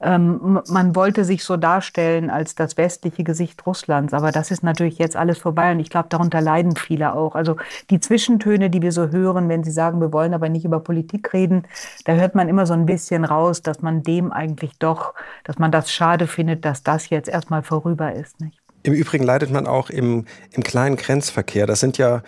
Ähm, 0.00 0.60
man 0.68 0.96
wollte 0.96 1.24
sich 1.24 1.44
so 1.44 1.56
darstellen 1.56 2.28
als 2.28 2.54
das 2.54 2.76
westliche 2.76 3.24
Gesicht 3.24 3.64
Russlands, 3.66 4.12
aber 4.12 4.32
das 4.32 4.50
ist 4.50 4.62
natürlich 4.62 4.98
jetzt 4.98 5.16
alles 5.16 5.38
vorbei 5.38 5.72
und 5.72 5.80
ich 5.80 5.90
glaube, 5.90 6.08
darunter 6.08 6.40
leiden 6.40 6.76
viele 6.76 7.14
auch. 7.14 7.34
Also 7.34 7.56
die 7.90 8.00
Zwischentöne, 8.00 8.70
die 8.70 8.82
wir 8.82 8.92
so 8.92 9.08
hören, 9.08 9.48
wenn 9.48 9.64
sie 9.64 9.70
sagen, 9.70 10.00
wir 10.00 10.12
wollen 10.12 10.34
aber 10.34 10.48
nicht 10.48 10.64
über 10.64 10.80
Politik 10.80 11.32
reden, 11.32 11.64
da 12.04 12.12
hört 12.12 12.34
man 12.34 12.48
immer 12.48 12.66
so 12.66 12.74
ein 12.74 12.86
bisschen 12.86 13.24
raus, 13.24 13.62
dass 13.62 13.80
man 13.80 14.02
dem 14.02 14.32
eigentlich 14.32 14.78
doch, 14.78 15.14
dass 15.44 15.58
man 15.58 15.70
das 15.70 15.90
schade 15.90 16.09
schade 16.10 16.26
findet, 16.26 16.64
dass 16.64 16.82
das 16.82 17.10
jetzt 17.10 17.28
erstmal 17.28 17.62
vorüber 17.62 18.12
ist. 18.12 18.40
Nicht? 18.40 18.58
Im 18.82 18.94
Übrigen 18.94 19.24
leidet 19.24 19.50
man 19.50 19.66
auch 19.66 19.90
im, 19.90 20.24
im 20.52 20.62
kleinen 20.62 20.96
Grenzverkehr. 20.96 21.66
Das 21.66 21.80
sind 21.80 21.98
ja 21.98 22.22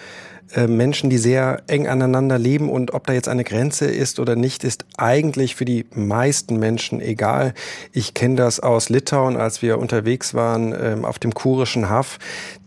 äh, 0.54 0.66
Menschen, 0.66 1.08
die 1.10 1.18
sehr 1.18 1.62
eng 1.66 1.86
aneinander 1.86 2.38
leben 2.38 2.68
und 2.68 2.92
ob 2.92 3.06
da 3.06 3.12
jetzt 3.12 3.28
eine 3.28 3.44
Grenze 3.44 3.86
ist 3.86 4.20
oder 4.20 4.36
nicht, 4.36 4.64
ist 4.64 4.84
eigentlich 4.96 5.56
für 5.56 5.64
die 5.64 5.86
meisten 5.94 6.58
Menschen 6.58 7.00
egal. 7.00 7.54
Ich 7.92 8.14
kenne 8.14 8.36
das 8.36 8.60
aus 8.60 8.88
Litauen, 8.88 9.36
als 9.36 9.62
wir 9.62 9.78
unterwegs 9.78 10.34
waren 10.34 10.74
ähm, 10.78 11.04
auf 11.04 11.18
dem 11.18 11.32
kurischen 11.32 11.88
Haff. 11.88 12.18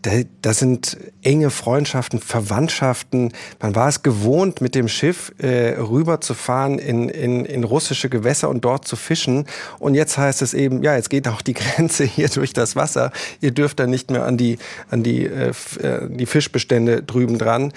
Da, 0.02 0.10
das 0.42 0.58
sind 0.58 0.96
enge 1.22 1.50
Freundschaften, 1.50 2.20
Verwandtschaften. 2.20 3.32
Man 3.60 3.74
war 3.74 3.88
es 3.88 4.02
gewohnt, 4.02 4.60
mit 4.60 4.74
dem 4.74 4.88
Schiff 4.88 5.32
äh, 5.38 5.74
rüber 5.78 6.20
zu 6.20 6.34
fahren 6.34 6.78
in, 6.78 7.08
in, 7.08 7.44
in 7.44 7.64
russische 7.64 8.08
Gewässer 8.08 8.48
und 8.48 8.64
dort 8.64 8.86
zu 8.86 8.96
fischen. 8.96 9.46
Und 9.78 9.94
jetzt 9.94 10.18
heißt 10.18 10.42
es 10.42 10.54
eben, 10.54 10.82
ja, 10.82 10.96
jetzt 10.96 11.10
geht 11.10 11.28
auch 11.28 11.42
die 11.42 11.54
Grenze 11.54 12.04
hier 12.04 12.28
durch 12.28 12.52
das 12.52 12.76
Wasser. 12.76 13.12
Ihr 13.40 13.52
dürft 13.52 13.78
da 13.78 13.86
nicht 13.86 14.10
mehr 14.10 14.24
an 14.24 14.36
die, 14.36 14.58
an 14.90 15.02
die, 15.02 15.24
äh, 15.24 15.52
äh 15.82 16.08
die 16.08 16.26
Fischbestände 16.26 17.02
drüben 17.02 17.38
dran. 17.38 17.72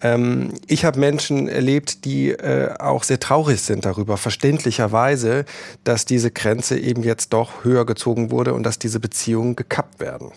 Ähm, 0.00 0.54
ich 0.66 0.84
habe 0.84 1.00
Menschen 1.00 1.48
erlebt, 1.48 2.04
die 2.04 2.30
äh, 2.30 2.74
auch 2.78 3.02
sehr 3.02 3.20
traurig 3.20 3.60
sind 3.60 3.84
darüber, 3.84 4.16
verständlicherweise, 4.16 5.44
dass 5.82 6.04
diese 6.04 6.30
Grenze 6.30 6.78
eben 6.78 7.02
jetzt 7.02 7.32
doch 7.32 7.64
höher 7.64 7.86
gezogen 7.86 8.30
wurde 8.30 8.54
und 8.54 8.62
dass 8.64 8.78
diese 8.78 9.00
Beziehungen 9.00 9.56
gekappt 9.56 10.00
werden. 10.00 10.32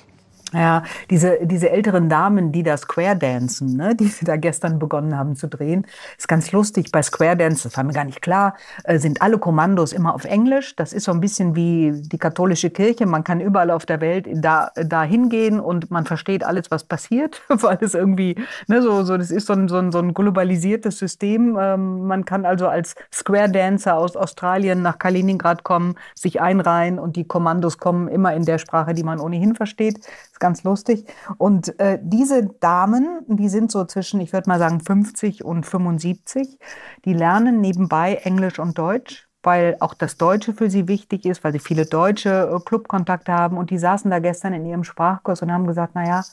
Ja, 0.53 0.83
diese, 1.09 1.39
diese 1.45 1.69
älteren 1.69 2.07
Damen, 2.07 2.53
die 2.53 2.63
da 2.63 2.77
Square 2.77 3.17
Dancen, 3.17 3.75
ne, 3.75 3.95
die 3.95 4.07
sie 4.07 4.23
da 4.23 4.37
gestern 4.37 4.79
begonnen 4.79 5.17
haben 5.17 5.35
zu 5.35 5.47
drehen, 5.47 5.85
ist 6.17 6.29
ganz 6.29 6.53
lustig. 6.53 6.91
Bei 6.91 7.01
Square 7.01 7.35
Dance, 7.35 7.63
das 7.63 7.75
war 7.75 7.83
mir 7.83 7.91
gar 7.91 8.05
nicht 8.05 8.21
klar, 8.21 8.55
äh, 8.85 8.97
sind 8.97 9.21
alle 9.21 9.39
Kommandos 9.39 9.91
immer 9.91 10.15
auf 10.15 10.23
Englisch. 10.23 10.75
Das 10.77 10.93
ist 10.93 11.03
so 11.03 11.11
ein 11.11 11.19
bisschen 11.19 11.55
wie 11.55 12.01
die 12.01 12.17
katholische 12.17 12.69
Kirche. 12.69 13.05
Man 13.05 13.25
kann 13.25 13.41
überall 13.41 13.71
auf 13.71 13.85
der 13.85 13.99
Welt 13.99 14.27
da, 14.31 14.71
da 14.75 15.03
hingehen 15.03 15.59
und 15.59 15.91
man 15.91 16.05
versteht 16.05 16.45
alles, 16.45 16.71
was 16.71 16.85
passiert, 16.85 17.41
weil 17.49 17.79
es 17.81 17.93
irgendwie, 17.93 18.35
ne, 18.67 18.81
so, 18.81 19.03
so, 19.03 19.17
das 19.17 19.31
ist 19.31 19.47
so 19.47 19.53
ein, 19.53 19.67
so 19.67 19.77
ein, 19.77 19.91
so 19.91 19.99
ein 19.99 20.13
globalisiertes 20.13 20.97
System. 20.97 21.57
Ähm, 21.59 22.07
man 22.07 22.23
kann 22.23 22.45
also 22.45 22.69
als 22.69 22.95
Square 23.13 23.51
Dancer 23.51 23.97
aus 23.97 24.15
Australien 24.15 24.81
nach 24.81 24.97
Kaliningrad 24.97 25.63
kommen, 25.63 25.95
sich 26.15 26.39
einreihen 26.39 26.99
und 26.99 27.17
die 27.17 27.27
Kommandos 27.27 27.77
kommen 27.79 28.07
immer 28.07 28.33
in 28.33 28.45
der 28.45 28.59
Sprache, 28.59 28.93
die 28.93 29.03
man 29.03 29.19
ohnehin 29.19 29.53
versteht 29.53 29.99
ist 30.37 30.39
ganz 30.39 30.63
lustig. 30.63 31.05
Und 31.37 31.79
äh, 31.79 31.99
diese 32.01 32.45
Damen, 32.59 33.25
die 33.27 33.49
sind 33.49 33.71
so 33.71 33.85
zwischen, 33.85 34.21
ich 34.21 34.33
würde 34.33 34.49
mal 34.49 34.59
sagen, 34.59 34.79
50 34.79 35.43
und 35.43 35.65
75, 35.65 36.59
die 37.05 37.13
lernen 37.13 37.59
nebenbei 37.59 38.15
Englisch 38.23 38.59
und 38.59 38.77
Deutsch, 38.77 39.27
weil 39.41 39.77
auch 39.79 39.93
das 39.93 40.17
Deutsche 40.17 40.53
für 40.53 40.69
sie 40.69 40.87
wichtig 40.87 41.25
ist, 41.25 41.43
weil 41.43 41.53
sie 41.53 41.59
viele 41.59 41.85
deutsche 41.85 42.51
äh, 42.53 42.59
Clubkontakte 42.63 43.33
haben. 43.33 43.57
Und 43.57 43.71
die 43.71 43.79
saßen 43.79 44.11
da 44.11 44.19
gestern 44.19 44.53
in 44.53 44.65
ihrem 44.65 44.83
Sprachkurs 44.83 45.41
und 45.41 45.51
haben 45.51 45.67
gesagt, 45.67 45.95
naja, 45.95 46.23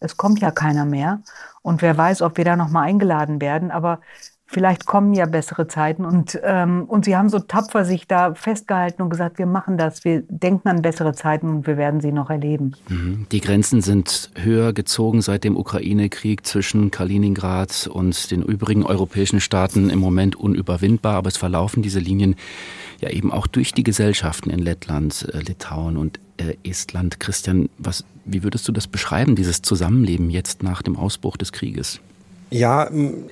es 0.00 0.16
kommt 0.16 0.40
ja 0.40 0.50
keiner 0.50 0.84
mehr. 0.84 1.20
Und 1.60 1.82
wer 1.82 1.96
weiß, 1.96 2.22
ob 2.22 2.36
wir 2.38 2.44
da 2.44 2.56
nochmal 2.56 2.88
eingeladen 2.88 3.40
werden. 3.40 3.70
Aber 3.70 4.00
vielleicht 4.52 4.86
kommen 4.86 5.14
ja 5.14 5.26
bessere 5.26 5.66
Zeiten. 5.66 6.04
Und, 6.04 6.38
ähm, 6.44 6.84
und 6.84 7.04
sie 7.04 7.16
haben 7.16 7.28
so 7.30 7.38
tapfer 7.38 7.84
sich 7.84 8.06
da 8.06 8.34
festgehalten 8.34 9.02
und 9.02 9.10
gesagt, 9.10 9.38
wir 9.38 9.46
machen 9.46 9.78
das, 9.78 10.04
wir 10.04 10.22
denken 10.28 10.68
an 10.68 10.82
bessere 10.82 11.14
Zeiten 11.14 11.48
und 11.48 11.66
wir 11.66 11.76
werden 11.76 12.00
sie 12.00 12.12
noch 12.12 12.30
erleben. 12.30 12.72
Mhm. 12.88 13.26
Die 13.32 13.40
Grenzen 13.40 13.80
sind 13.80 14.30
höher 14.36 14.72
gezogen 14.72 15.22
seit 15.22 15.44
dem 15.44 15.56
Ukraine-Krieg 15.56 16.46
zwischen 16.46 16.90
Kaliningrad 16.90 17.88
und 17.90 18.30
den 18.30 18.42
übrigen 18.42 18.84
europäischen 18.84 19.40
Staaten 19.40 19.88
im 19.88 19.98
Moment 19.98 20.36
unüberwindbar, 20.36 21.16
aber 21.16 21.28
es 21.28 21.38
verlaufen 21.38 21.82
diese 21.82 21.98
Linien 21.98 22.36
ja 23.00 23.08
eben 23.08 23.32
auch 23.32 23.46
durch 23.46 23.72
die 23.72 23.82
Gesellschaften 23.82 24.50
in 24.50 24.60
Lettland, 24.60 25.28
äh, 25.32 25.40
Litauen 25.40 25.96
und 25.96 26.20
äh, 26.36 26.56
Estland. 26.62 27.20
Christian, 27.20 27.70
was, 27.78 28.04
wie 28.26 28.42
würdest 28.42 28.68
du 28.68 28.72
das 28.72 28.86
beschreiben, 28.86 29.34
dieses 29.34 29.62
Zusammenleben 29.62 30.30
jetzt 30.30 30.62
nach 30.62 30.82
dem 30.82 30.96
Ausbruch 30.96 31.36
des 31.36 31.52
Krieges? 31.52 32.00
Ja, 32.52 32.90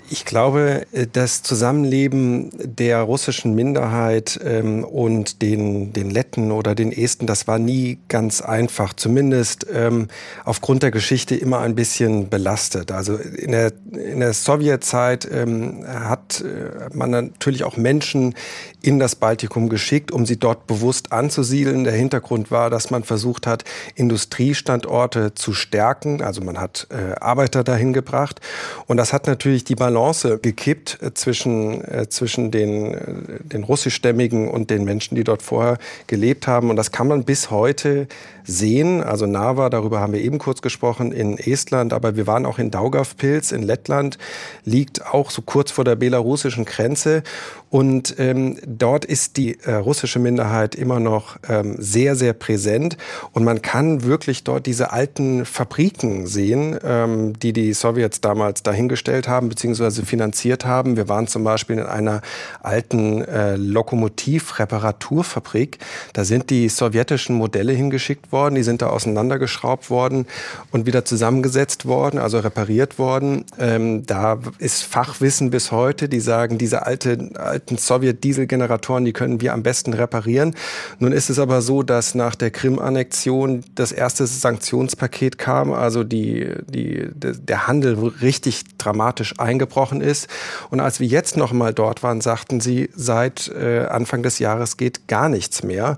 ich 0.09 0.25
glaube, 0.25 0.87
äh, 0.93 1.07
das 1.07 1.43
Zusammenleben 1.43 2.51
der 2.59 3.03
russischen 3.03 3.55
Minderheit 3.55 4.41
ähm, 4.43 4.83
und 4.83 5.43
den, 5.43 5.93
den 5.93 6.09
Letten 6.09 6.51
oder 6.51 6.75
den 6.75 6.91
Esten, 6.91 7.27
das 7.27 7.47
war 7.47 7.59
nie 7.59 7.99
ganz 8.09 8.41
einfach. 8.41 8.95
Zumindest 8.95 9.67
ähm, 9.71 10.09
aufgrund 10.47 10.83
der 10.83 10.91
Geschichte 10.91 11.35
immer 11.35 11.61
ein 11.61 11.75
bisschen 11.75 12.31
belastet. 12.31 12.93
Also 12.93 13.17
in 13.17 13.53
der, 13.53 13.73
in 13.93 14.21
der 14.21 14.33
Sowjetzeit 14.33 15.29
ähm, 15.31 15.85
hat 15.87 16.41
äh, 16.41 16.89
man 16.97 17.11
natürlich 17.11 17.65
auch 17.65 17.77
Menschen 17.77 18.35
in 18.81 18.99
das 18.99 19.17
Baltikum 19.17 19.69
geschickt, 19.69 20.13
um 20.13 20.25
sie 20.25 20.39
dort 20.39 20.67
bewusst 20.67 21.13
anzusiedeln. 21.13 21.85
Der 21.85 21.93
Hintergrund 21.93 22.51
war, 22.51 22.71
dass 22.71 22.91
man 22.91 23.05
versucht 23.05 23.47
hat, 23.47 23.65
Industriestandorte 23.97 25.35
zu 25.35 25.53
stärken. 25.53 26.23
Also 26.23 26.41
man 26.41 26.59
hat 26.59 26.87
äh, 26.89 27.21
Arbeiter 27.21 27.65
dahin 27.65 27.93
gebracht. 27.93 28.41
Und 28.87 28.97
das 28.97 29.10
hat 29.13 29.27
natürlich 29.27 29.65
die 29.65 29.75
Balance 29.75 30.39
gekippt 30.39 30.99
äh, 31.03 31.13
zwischen, 31.15 31.85
äh, 31.85 32.09
zwischen 32.09 32.51
den, 32.51 32.95
äh, 32.95 32.99
den 33.43 33.65
russischstämmigen 33.65 34.49
und 34.49 34.71
den 34.71 34.85
Menschen, 34.85 35.15
die 35.15 35.25
dort 35.25 35.43
vorher 35.43 35.79
gelebt 36.07 36.47
haben. 36.47 36.71
Und 36.71 36.77
das 36.77 36.93
kann 36.93 37.09
man 37.09 37.25
bis 37.25 37.51
heute 37.51 38.07
sehen. 38.45 39.03
Also 39.03 39.27
Narva, 39.27 39.71
darüber 39.71 40.01
haben 40.01 40.13
wir 40.13 40.21
eben 40.21 40.39
kurz 40.39 40.63
gesprochen, 40.63 41.13
in 41.13 41.39
Estland, 41.39 41.93
aber 41.93 42.17
wir 42.17 42.27
waren 42.27 42.47
auch 42.47 42.59
in 42.59 42.71
Daugavpils 42.71 43.53
in 43.53 43.63
Lettland, 43.63 44.19
liegt 44.65 45.07
auch 45.07 45.31
so 45.31 45.43
kurz 45.43 45.71
vor 45.71 45.85
der 45.85 45.97
belarussischen 45.97 46.65
Grenze. 46.65 47.23
Und 47.69 48.17
ähm, 48.19 48.59
dort 48.67 49.05
ist 49.05 49.37
die 49.37 49.59
äh, 49.61 49.75
russische 49.75 50.19
Minderheit 50.19 50.75
immer 50.75 51.01
noch 51.01 51.37
ähm, 51.49 51.77
sehr, 51.79 52.17
sehr 52.17 52.33
präsent. 52.33 52.97
Und 53.33 53.45
man 53.45 53.63
kann 53.63 54.03
wirklich 54.05 54.43
dort 54.43 54.67
diese 54.67 54.93
alten 54.93 55.45
Fabriken 55.45 56.27
sehen, 56.27 56.79
ähm, 56.83 57.39
die 57.39 57.53
die 57.53 57.73
Sowjets 57.73 58.21
damals 58.21 58.63
dahingestellt 58.63 59.00
haben, 59.29 59.49
beziehungsweise 59.49 60.05
finanziert 60.05 60.65
haben. 60.65 60.97
Wir 60.97 61.09
waren 61.09 61.27
zum 61.27 61.43
Beispiel 61.45 61.79
in 61.79 61.87
einer 61.87 62.21
alten 62.63 63.23
äh, 63.23 63.57
Lokomotivreparaturfabrik. 63.57 65.79
Da 66.13 66.25
sind 66.25 66.51
die 66.51 66.69
sowjetischen 66.69 67.37
Modelle 67.37 67.73
hingeschickt 67.73 68.33
worden. 68.33 68.55
Die 68.55 68.63
sind 68.63 68.83
da 68.83 68.89
auseinandergeschraubt 68.89 69.91
worden 69.91 70.27
und 70.71 70.87
wieder 70.87 71.05
zusammengesetzt 71.05 71.87
worden, 71.87 72.19
also 72.19 72.39
repariert 72.39 72.99
worden. 72.99 73.45
Ähm, 73.59 74.05
da 74.07 74.39
ist 74.59 74.83
Fachwissen 74.83 75.51
bis 75.51 75.73
heute. 75.73 76.09
Die 76.09 76.21
sagen, 76.21 76.59
diese 76.59 76.87
alte, 76.87 77.31
alten 77.35 77.79
Sowjet-Dieselgeneratoren, 77.79 79.05
die 79.05 79.13
können 79.13 79.41
wir 79.41 79.55
am 79.55 79.63
besten 79.63 79.95
reparieren. 79.95 80.55
Nun 80.99 81.13
ist 81.13 81.31
es 81.31 81.39
aber 81.39 81.63
so, 81.63 81.83
dass 81.83 82.15
nach 82.15 82.35
der 82.35 82.51
Krim-Annexion 82.51 83.65
das 83.75 83.93
erste 83.93 84.27
Sanktionspaket 84.27 85.39
kam, 85.39 85.73
also 85.73 86.05
die, 86.05 86.49
die, 86.69 87.09
der 87.15 87.67
Handel 87.67 88.13
richtig 88.21 88.65
dramatisch 88.91 89.35
eingebrochen 89.39 90.01
ist. 90.01 90.29
Und 90.71 90.81
als 90.81 90.99
wir 90.99 91.07
jetzt 91.07 91.37
noch 91.37 91.53
mal 91.53 91.73
dort 91.73 92.03
waren, 92.03 92.21
sagten 92.21 92.61
sie, 92.61 92.91
seit 92.95 93.49
äh, 93.49 93.87
Anfang 93.87 94.23
des 94.23 94.41
Jahres 94.41 94.77
geht 94.77 95.07
gar 95.07 95.29
nichts 95.29 95.63
mehr. 95.63 95.97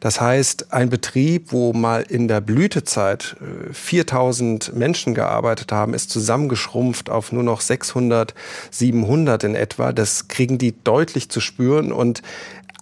Das 0.00 0.20
heißt, 0.20 0.72
ein 0.72 0.90
Betrieb, 0.90 1.52
wo 1.52 1.72
mal 1.72 2.02
in 2.02 2.28
der 2.28 2.42
Blütezeit 2.42 3.36
äh, 3.40 3.72
4000 3.72 4.74
Menschen 4.74 5.14
gearbeitet 5.14 5.72
haben, 5.72 5.94
ist 5.94 6.10
zusammengeschrumpft 6.10 7.08
auf 7.08 7.32
nur 7.32 7.42
noch 7.42 7.62
600, 7.62 8.34
700 8.70 9.44
in 9.44 9.54
etwa. 9.54 9.92
Das 9.92 10.28
kriegen 10.28 10.58
die 10.58 10.74
deutlich 10.84 11.30
zu 11.30 11.40
spüren 11.40 11.92
und 11.92 12.22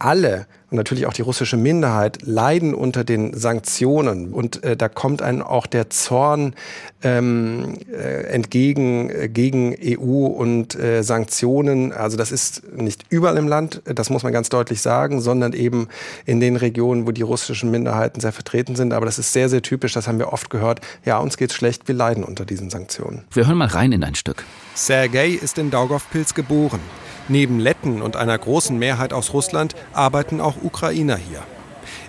alle 0.05 0.47
und 0.71 0.77
natürlich 0.77 1.07
auch 1.07 1.13
die 1.13 1.23
russische 1.23 1.59
Minderheit 1.59 2.21
leiden 2.23 2.75
unter 2.75 3.05
den 3.05 3.35
Sanktionen. 3.35 4.33
Und 4.33 4.65
äh, 4.65 4.75
da 4.75 4.89
kommt 4.89 5.21
einem 5.21 5.43
auch 5.43 5.67
der 5.67 5.91
Zorn 5.91 6.55
ähm, 7.03 7.79
äh, 7.93 8.23
entgegen 8.29 9.11
äh, 9.11 9.29
gegen 9.29 9.77
EU 9.85 10.27
und 10.27 10.75
äh, 10.75 11.03
Sanktionen. 11.03 11.93
Also 11.93 12.17
das 12.17 12.33
ist 12.33 12.73
nicht 12.75 13.05
überall 13.11 13.37
im 13.37 13.49
Land, 13.49 13.83
das 13.85 14.09
muss 14.09 14.23
man 14.23 14.33
ganz 14.33 14.49
deutlich 14.49 14.81
sagen, 14.81 15.21
sondern 15.21 15.53
eben 15.53 15.89
in 16.25 16.41
den 16.41 16.57
Regionen, 16.57 17.07
wo 17.07 17.11
die 17.11 17.23
russischen 17.23 17.71
Minderheiten 17.71 18.21
sehr 18.21 18.33
vertreten 18.33 18.75
sind. 18.75 18.95
Aber 18.95 19.05
das 19.05 19.19
ist 19.19 19.35
sehr, 19.35 19.51
sehr 19.51 19.61
typisch, 19.61 19.93
das 19.93 20.09
haben 20.09 20.19
wir 20.19 20.33
oft 20.33 20.49
gehört. 20.49 20.81
Ja, 21.05 21.19
uns 21.19 21.37
geht's 21.37 21.55
schlecht, 21.55 21.87
wir 21.87 21.95
leiden 21.95 22.25
unter 22.25 22.47
diesen 22.47 22.71
Sanktionen. 22.71 23.25
Wir 23.31 23.47
hören 23.47 23.59
mal 23.59 23.69
rein 23.69 23.93
in 23.93 24.03
ein 24.05 24.15
Stück. 24.15 24.45
Sergei 24.75 25.29
ist 25.29 25.59
in 25.59 25.71
Daugavpils 25.71 26.35
geboren. 26.35 26.81
Neben 27.29 27.61
Letten 27.61 28.03
und 28.03 28.17
einer 28.17 28.37
großen 28.37 28.79
Mehrheit 28.79 29.13
aus 29.13 29.33
Russland 29.33 29.75
arbeiten 29.93 30.41
auch 30.41 30.57
Ukrainer 30.63 31.17
hier. 31.17 31.43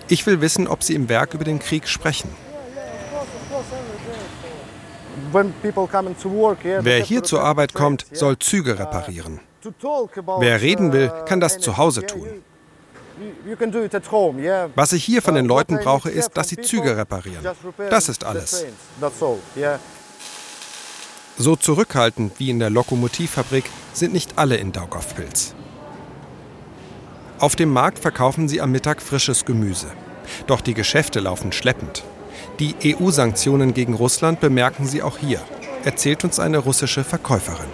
Ich 0.08 0.26
will 0.26 0.40
wissen, 0.40 0.68
ob 0.68 0.82
sie 0.82 0.94
im 0.94 1.08
Werk 1.08 1.34
über 1.34 1.44
den 1.44 1.58
Krieg 1.58 1.88
sprechen. 1.88 2.30
Wer 6.80 7.02
hier 7.02 7.22
zur 7.22 7.42
Arbeit 7.42 7.74
kommt, 7.74 8.06
soll 8.12 8.38
Züge 8.38 8.78
reparieren. 8.78 9.40
Wer 10.38 10.60
reden 10.60 10.92
will, 10.92 11.10
kann 11.26 11.40
das 11.40 11.58
zu 11.58 11.76
Hause 11.76 12.04
tun. 12.04 12.28
Was 14.74 14.92
ich 14.92 15.04
hier 15.04 15.22
von 15.22 15.34
den 15.34 15.46
Leuten 15.46 15.78
brauche, 15.78 16.10
ist, 16.10 16.36
dass 16.36 16.48
sie 16.48 16.56
Züge 16.56 16.96
reparieren. 16.96 17.46
Das 17.88 18.08
ist 18.08 18.24
alles. 18.24 18.66
So 21.36 21.56
zurückhaltend 21.56 22.38
wie 22.38 22.50
in 22.50 22.58
der 22.58 22.70
Lokomotivfabrik 22.70 23.64
sind 23.96 24.12
nicht 24.12 24.38
alle 24.38 24.56
in 24.56 24.72
Daugavpils. 24.72 25.54
Auf 27.38 27.56
dem 27.56 27.70
Markt 27.70 27.98
verkaufen 27.98 28.48
sie 28.48 28.60
am 28.60 28.70
Mittag 28.70 29.02
frisches 29.02 29.44
Gemüse. 29.44 29.88
Doch 30.46 30.60
die 30.60 30.74
Geschäfte 30.74 31.20
laufen 31.20 31.52
schleppend. 31.52 32.04
Die 32.58 32.74
EU-Sanktionen 32.84 33.74
gegen 33.74 33.94
Russland 33.94 34.40
bemerken 34.40 34.86
sie 34.86 35.02
auch 35.02 35.18
hier, 35.18 35.40
erzählt 35.84 36.24
uns 36.24 36.38
eine 36.38 36.58
russische 36.58 37.04
Verkäuferin. 37.04 37.70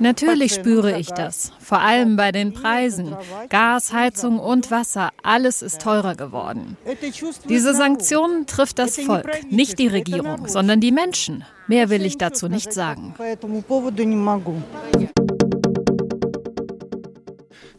Natürlich 0.00 0.54
spüre 0.54 0.98
ich 0.98 1.08
das, 1.08 1.52
vor 1.60 1.80
allem 1.80 2.16
bei 2.16 2.32
den 2.32 2.54
Preisen. 2.54 3.14
Gas, 3.50 3.92
Heizung 3.92 4.38
und 4.38 4.70
Wasser, 4.70 5.10
alles 5.22 5.60
ist 5.60 5.82
teurer 5.82 6.14
geworden. 6.14 6.76
Diese 7.48 7.74
Sanktionen 7.74 8.46
trifft 8.46 8.78
das 8.78 8.98
Volk, 8.98 9.28
nicht 9.50 9.78
die 9.78 9.88
Regierung, 9.88 10.48
sondern 10.48 10.80
die 10.80 10.92
Menschen. 10.92 11.44
Mehr 11.68 11.90
will 11.90 12.04
ich 12.04 12.18
dazu 12.18 12.48
nicht 12.48 12.72
sagen. 12.72 13.14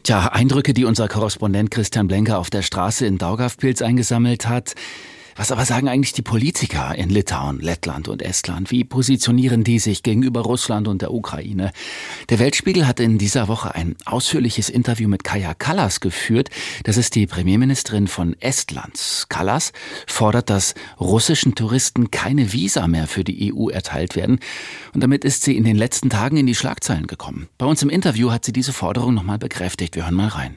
Tja, 0.04 0.26
Eindrücke, 0.32 0.72
die 0.72 0.84
unser 0.84 1.08
Korrespondent 1.08 1.70
Christian 1.70 2.08
Blenker 2.08 2.38
auf 2.38 2.50
der 2.50 2.62
Straße 2.62 3.06
in 3.06 3.18
Daugavpils 3.18 3.82
eingesammelt 3.82 4.48
hat. 4.48 4.74
Was 5.36 5.50
aber 5.50 5.64
sagen 5.64 5.88
eigentlich 5.88 6.12
die 6.12 6.22
Politiker 6.22 6.94
in 6.94 7.08
Litauen, 7.08 7.58
Lettland 7.58 8.08
und 8.08 8.22
Estland? 8.22 8.70
Wie 8.70 8.84
positionieren 8.84 9.64
die 9.64 9.78
sich 9.78 10.02
gegenüber 10.02 10.42
Russland 10.42 10.88
und 10.88 11.00
der 11.00 11.12
Ukraine? 11.12 11.72
Der 12.28 12.38
Weltspiegel 12.38 12.86
hat 12.86 13.00
in 13.00 13.16
dieser 13.16 13.48
Woche 13.48 13.74
ein 13.74 13.96
ausführliches 14.04 14.68
Interview 14.68 15.08
mit 15.08 15.24
Kaja 15.24 15.54
Kallas 15.54 16.00
geführt. 16.00 16.50
Das 16.84 16.96
ist 16.96 17.14
die 17.14 17.26
Premierministerin 17.26 18.08
von 18.08 18.36
Estland. 18.40 19.26
Kallas 19.28 19.72
fordert, 20.06 20.50
dass 20.50 20.74
russischen 21.00 21.54
Touristen 21.54 22.10
keine 22.10 22.52
Visa 22.52 22.86
mehr 22.86 23.06
für 23.06 23.24
die 23.24 23.54
EU 23.54 23.68
erteilt 23.70 24.16
werden. 24.16 24.38
Und 24.92 25.02
damit 25.02 25.24
ist 25.24 25.44
sie 25.44 25.56
in 25.56 25.64
den 25.64 25.76
letzten 25.76 26.10
Tagen 26.10 26.36
in 26.36 26.46
die 26.46 26.54
Schlagzeilen 26.54 27.06
gekommen. 27.06 27.48
Bei 27.56 27.66
uns 27.66 27.82
im 27.82 27.90
Interview 27.90 28.30
hat 28.30 28.44
sie 28.44 28.52
diese 28.52 28.72
Forderung 28.72 29.14
nochmal 29.14 29.38
bekräftigt. 29.38 29.96
Wir 29.96 30.04
hören 30.04 30.14
mal 30.14 30.28
rein. 30.28 30.56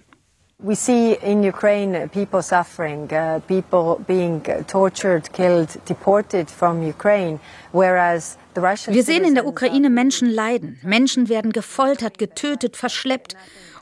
We 0.63 0.73
see 0.73 1.17
in 1.21 1.43
Ukraine 1.43 2.07
people 2.07 2.41
suffering, 2.41 3.11
uh, 3.11 3.41
people 3.45 3.99
being 4.07 4.41
tortured, 4.67 5.31
killed, 5.33 5.77
deported 5.85 6.49
from 6.49 6.81
Ukraine, 6.81 7.39
whereas 7.73 8.37
wir 8.55 9.03
sehen 9.03 9.25
in 9.25 9.35
der 9.35 9.45
Ukraine 9.45 9.89
Menschen 9.89 10.29
leiden. 10.29 10.79
Menschen 10.81 11.27
werden 11.27 11.51
gefoltert, 11.51 12.17
getötet, 12.17 12.77
verschleppt. 12.77 13.35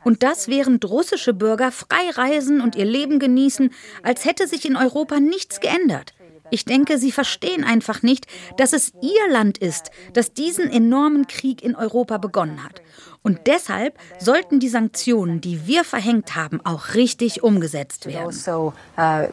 Und 0.04 0.24
das 0.24 0.48
während 0.48 0.84
russische 0.90 1.36
Bürger 1.36 1.72
frei 1.72 2.10
reisen 2.12 2.60
und 2.60 2.76
ihr 2.76 2.86
Leben 2.86 3.20
genießen, 3.20 3.72
als 4.02 4.26
hätte 4.26 4.48
sich 4.48 4.66
in 4.66 4.76
Europa 4.76 5.20
nichts 5.20 5.60
geändert. 5.60 6.14
Ich 6.50 6.66
denke, 6.66 6.98
sie 6.98 7.12
verstehen 7.12 7.64
einfach 7.64 8.02
nicht, 8.02 8.26
dass 8.58 8.74
es 8.74 8.94
ihr 9.02 9.32
Land 9.32 9.60
ist, 9.60 9.92
das 10.14 10.34
diesen 10.34 10.70
enormen 10.70 11.28
Krieg 11.28 11.64
in 11.64 11.76
Europa 11.76 12.18
begonnen 12.18 12.64
hat. 12.64 12.82
Und 13.24 13.48
deshalb 13.48 13.98
sollten 14.20 14.60
die 14.60 14.68
Sanktionen, 14.68 15.42
die 15.42 15.66
wir 15.66 15.84
verhängt 15.84 16.36
haben, 16.36 16.60
auch 16.64 16.94
richtig 16.94 17.42
umgesetzt 17.42 18.06
werden. 18.06 18.28
Also, 18.28 18.74
uh, 18.98 19.28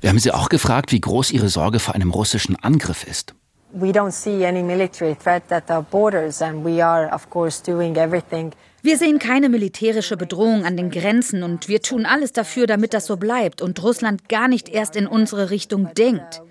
wir 0.00 0.08
haben 0.08 0.18
Sie 0.18 0.32
auch 0.32 0.48
gefragt, 0.48 0.90
wie 0.90 1.00
groß 1.00 1.30
Ihre 1.30 1.48
Sorge 1.48 1.78
vor 1.78 1.94
einem 1.94 2.10
russischen 2.10 2.56
Angriff 2.56 3.06
ist. 3.06 3.34
We 3.72 3.90
don't 3.90 4.10
see 4.10 4.44
any 4.44 4.62
military 4.62 5.14
threat 5.14 5.50
at 5.50 5.70
our 5.70 5.82
borders 5.82 6.42
and 6.42 6.64
we 6.64 6.84
are 6.84 7.10
of 7.14 7.30
course 7.30 7.62
doing 7.62 7.96
everything 7.96 8.52
wir 8.84 8.98
sehen 8.98 9.20
keine 9.20 9.48
militärische 9.48 10.16
Bedrohung 10.16 10.64
an 10.64 10.76
den 10.76 10.90
Grenzen 10.90 11.44
und 11.44 11.68
wir 11.68 11.82
tun 11.82 12.04
alles 12.04 12.32
dafür, 12.32 12.66
damit 12.66 12.94
das 12.94 13.06
so 13.06 13.16
bleibt 13.16 13.62
und 13.62 13.80
Russland 13.80 14.28
gar 14.28 14.48
nicht 14.48 14.68
erst 14.68 14.96
in 14.96 15.06
unsere 15.06 15.50
Richtung 15.50 15.94
denkt. 15.94 16.42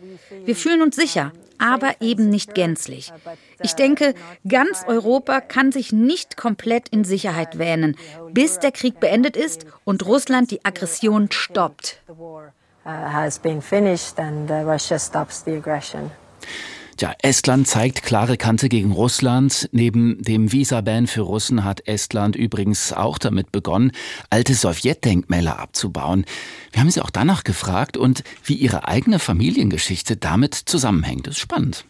Wir 0.46 0.56
fühlen 0.56 0.82
uns 0.82 0.96
sicher, 0.96 1.34
aber 1.62 2.02
eben 2.02 2.30
nicht 2.30 2.56
gänzlich. 2.56 3.14
Ich 3.62 3.76
denke, 3.76 4.16
ganz 4.48 4.84
Europa 4.88 5.40
kann 5.40 5.72
sich 5.72 5.94
nicht 5.94 6.36
komplett 6.36 6.90
in 6.90 7.04
Sicherheit 7.04 7.60
wähnen, 7.60 7.96
bis 8.32 8.60
der 8.60 8.72
Krieg 8.72 9.00
beendet 9.00 9.38
ist 9.38 9.66
und 9.86 10.06
Russland 10.06 10.52
die 10.52 10.66
Aggression 10.66 11.32
stoppt. 11.32 12.02
Tja, 17.02 17.16
Estland 17.24 17.68
zeigt 17.68 18.04
klare 18.04 18.38
Kante 18.38 18.70
gegen 18.70 18.92
Russland. 18.92 19.68
Neben 19.72 20.22
dem 20.22 20.52
Visa-Ban 20.52 21.08
für 21.08 21.22
Russen 21.22 21.64
hat 21.64 21.88
Estland 21.88 22.36
übrigens 22.36 22.94
auch 22.94 23.18
damit 23.18 23.52
begonnen, 23.52 23.92
alte 24.30 24.54
Sowjetdenkmäler 24.54 25.58
abzubauen. 25.58 26.26
Wir 26.72 26.80
haben 26.80 26.92
sie 26.92 27.02
auch 27.02 27.10
danach 27.10 27.44
gefragt 27.44 27.98
und 27.98 28.24
wie 28.44 28.54
ihre 28.54 28.88
eigene 28.88 29.18
Familiengeschichte 29.18 30.16
damit 30.16 30.54
zusammenhängt. 30.54 31.26
Das 31.26 31.38
ist 31.38 31.40
spannend. 31.40 31.86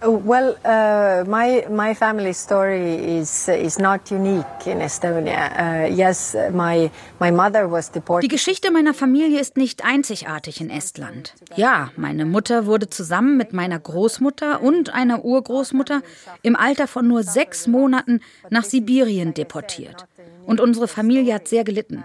Oh, 0.00 0.22
well, 0.24 0.54
uh, 0.64 1.28
my 1.28 1.66
my 1.68 1.92
family 1.92 2.32
story 2.32 3.18
is 3.18 3.48
is 3.48 3.80
not 3.80 4.12
unique 4.12 4.66
in 4.66 4.80
Estonia. 4.80 5.50
Uh, 5.58 5.86
yes, 5.92 6.36
my 6.52 6.88
my 7.18 7.32
mother 7.32 7.68
was 7.68 7.90
deported. 7.90 8.22
Die 8.22 8.28
Geschichte 8.28 8.70
meiner 8.70 8.94
Familie 8.94 9.40
ist 9.40 9.56
nicht 9.56 9.84
einzigartig 9.84 10.60
in 10.60 10.70
Estland. 10.70 11.34
Ja, 11.56 11.90
meine 11.96 12.26
Mutter 12.26 12.66
wurde 12.66 12.88
zusammen 12.88 13.36
mit 13.36 13.52
meiner 13.52 13.80
Großmutter 13.80 14.62
und 14.62 14.94
einer 14.94 15.24
Urgroßmutter 15.24 16.02
im 16.42 16.54
Alter 16.54 16.86
von 16.86 17.08
nur 17.08 17.24
sechs 17.24 17.66
Monaten 17.66 18.20
nach 18.50 18.62
Sibirien 18.62 19.34
deportiert. 19.34 20.06
Und 20.46 20.60
unsere 20.60 20.86
Familie 20.86 21.34
hat 21.34 21.48
sehr 21.48 21.64
gelitten. 21.64 22.04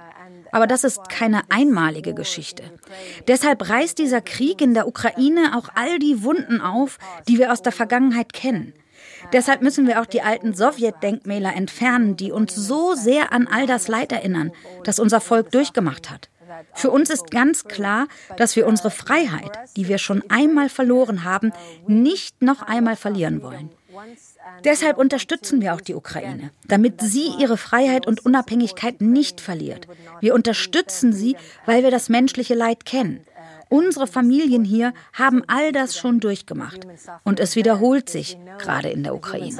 Aber 0.54 0.68
das 0.68 0.84
ist 0.84 1.10
keine 1.10 1.42
einmalige 1.50 2.14
Geschichte. 2.14 2.64
Deshalb 3.28 3.68
reißt 3.68 3.98
dieser 3.98 4.22
Krieg 4.22 4.62
in 4.62 4.74
der 4.74 4.88
Ukraine 4.88 5.58
auch 5.58 5.70
all 5.76 6.00
die 6.00 6.24
Wunden 6.24 6.62
auf, 6.62 7.00
die 7.28 7.40
wir 7.40 7.52
aus 7.52 7.62
der 7.62 7.72
Vergangenheit 7.72 8.32
kennen. 8.32 8.74
Deshalb 9.32 9.62
müssen 9.62 9.88
wir 9.88 10.00
auch 10.00 10.06
die 10.06 10.22
alten 10.22 10.54
Sowjetdenkmäler 10.54 11.56
entfernen, 11.56 12.18
die 12.18 12.32
uns 12.32 12.56
so 12.56 12.94
sehr 12.94 13.34
an 13.34 13.48
all 13.48 13.66
das 13.66 13.88
Leid 13.88 14.12
erinnern, 14.12 14.52
das 14.84 15.00
unser 15.00 15.22
Volk 15.22 15.52
durchgemacht 15.52 16.12
hat. 16.12 16.30
Für 16.74 16.92
uns 16.92 17.10
ist 17.10 17.32
ganz 17.32 17.64
klar, 17.66 18.08
dass 18.38 18.56
wir 18.56 18.68
unsere 18.68 18.92
Freiheit, 18.92 19.58
die 19.76 19.88
wir 19.88 19.98
schon 19.98 20.24
einmal 20.30 20.70
verloren 20.70 21.24
haben, 21.24 21.52
nicht 21.88 22.42
noch 22.42 22.62
einmal 22.62 22.96
verlieren 22.96 23.42
wollen. 23.42 23.72
Deshalb 24.64 24.98
unterstützen 24.98 25.62
wir 25.62 25.74
auch 25.74 25.82
die 25.82 25.96
Ukraine, 25.96 26.52
damit 26.68 27.02
sie 27.02 27.28
ihre 27.40 27.58
Freiheit 27.58 28.08
und 28.08 28.26
Unabhängigkeit 28.26 29.02
nicht 29.02 29.42
verliert. 29.42 29.88
Wir 30.20 30.34
unterstützen 30.34 31.14
sie, 31.14 31.36
weil 31.66 31.84
wir 31.84 31.92
das 31.92 32.10
menschliche 32.10 32.54
Leid 32.54 32.86
kennen. 32.86 33.22
Unsere 33.70 34.06
Familien 34.06 34.64
hier 34.64 34.94
haben 35.14 35.42
all 35.48 35.72
das 35.72 35.98
schon 35.98 36.20
durchgemacht. 36.20 36.86
Und 37.24 37.40
es 37.40 37.56
wiederholt 37.56 38.08
sich 38.08 38.38
gerade 38.60 38.90
in 38.90 39.04
der 39.04 39.16
Ukraine. 39.16 39.52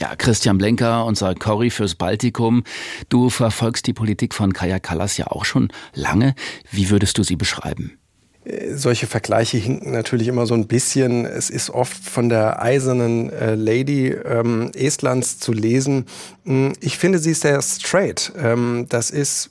Ja, 0.00 0.16
Christian 0.16 0.56
Blenker, 0.56 1.04
unser 1.04 1.34
Corey 1.34 1.68
fürs 1.68 1.94
Baltikum. 1.94 2.64
Du 3.10 3.28
verfolgst 3.28 3.86
die 3.86 3.92
Politik 3.92 4.32
von 4.32 4.54
Kaya 4.54 4.78
Kallas 4.78 5.18
ja 5.18 5.26
auch 5.26 5.44
schon 5.44 5.68
lange. 5.92 6.34
Wie 6.70 6.88
würdest 6.88 7.18
du 7.18 7.22
sie 7.22 7.36
beschreiben? 7.36 7.98
Äh, 8.44 8.76
solche 8.76 9.06
Vergleiche 9.06 9.58
hinken 9.58 9.92
natürlich 9.92 10.28
immer 10.28 10.46
so 10.46 10.54
ein 10.54 10.68
bisschen. 10.68 11.26
Es 11.26 11.50
ist 11.50 11.68
oft 11.68 12.02
von 12.02 12.30
der 12.30 12.62
eisernen 12.62 13.28
äh, 13.28 13.54
Lady 13.56 14.08
ähm, 14.08 14.70
Estlands 14.74 15.38
zu 15.38 15.52
lesen. 15.52 16.06
Hm, 16.46 16.72
ich 16.80 16.96
finde 16.96 17.18
sie 17.18 17.34
sehr 17.34 17.60
straight. 17.60 18.32
Ähm, 18.42 18.86
das 18.88 19.10
ist 19.10 19.50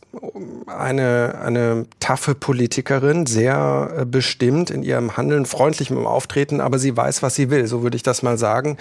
eine, 0.66 1.40
eine 1.44 1.86
taffe 2.00 2.34
Politikerin, 2.34 3.28
sehr 3.28 3.98
äh, 4.00 4.06
bestimmt 4.06 4.72
in 4.72 4.82
ihrem 4.82 5.16
Handeln, 5.16 5.46
freundlich 5.46 5.92
im 5.92 6.08
Auftreten, 6.08 6.60
aber 6.60 6.80
sie 6.80 6.98
weiß, 6.98 7.22
was 7.22 7.36
sie 7.36 7.52
will, 7.52 7.68
so 7.68 7.84
würde 7.84 7.98
ich 7.98 8.04
das 8.04 8.24
mal 8.24 8.40
sagen. 8.40 8.78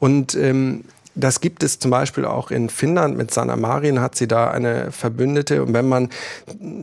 Und 0.00 0.34
ähm, 0.34 0.82
das 1.14 1.40
gibt 1.40 1.62
es 1.62 1.78
zum 1.78 1.90
Beispiel 1.90 2.24
auch 2.24 2.50
in 2.50 2.70
Finnland. 2.70 3.16
Mit 3.18 3.32
Sanna 3.32 3.56
Marin 3.56 4.00
hat 4.00 4.14
sie 4.14 4.26
da 4.26 4.50
eine 4.50 4.90
Verbündete. 4.92 5.62
Und 5.62 5.74
wenn 5.74 5.88
man 5.88 6.08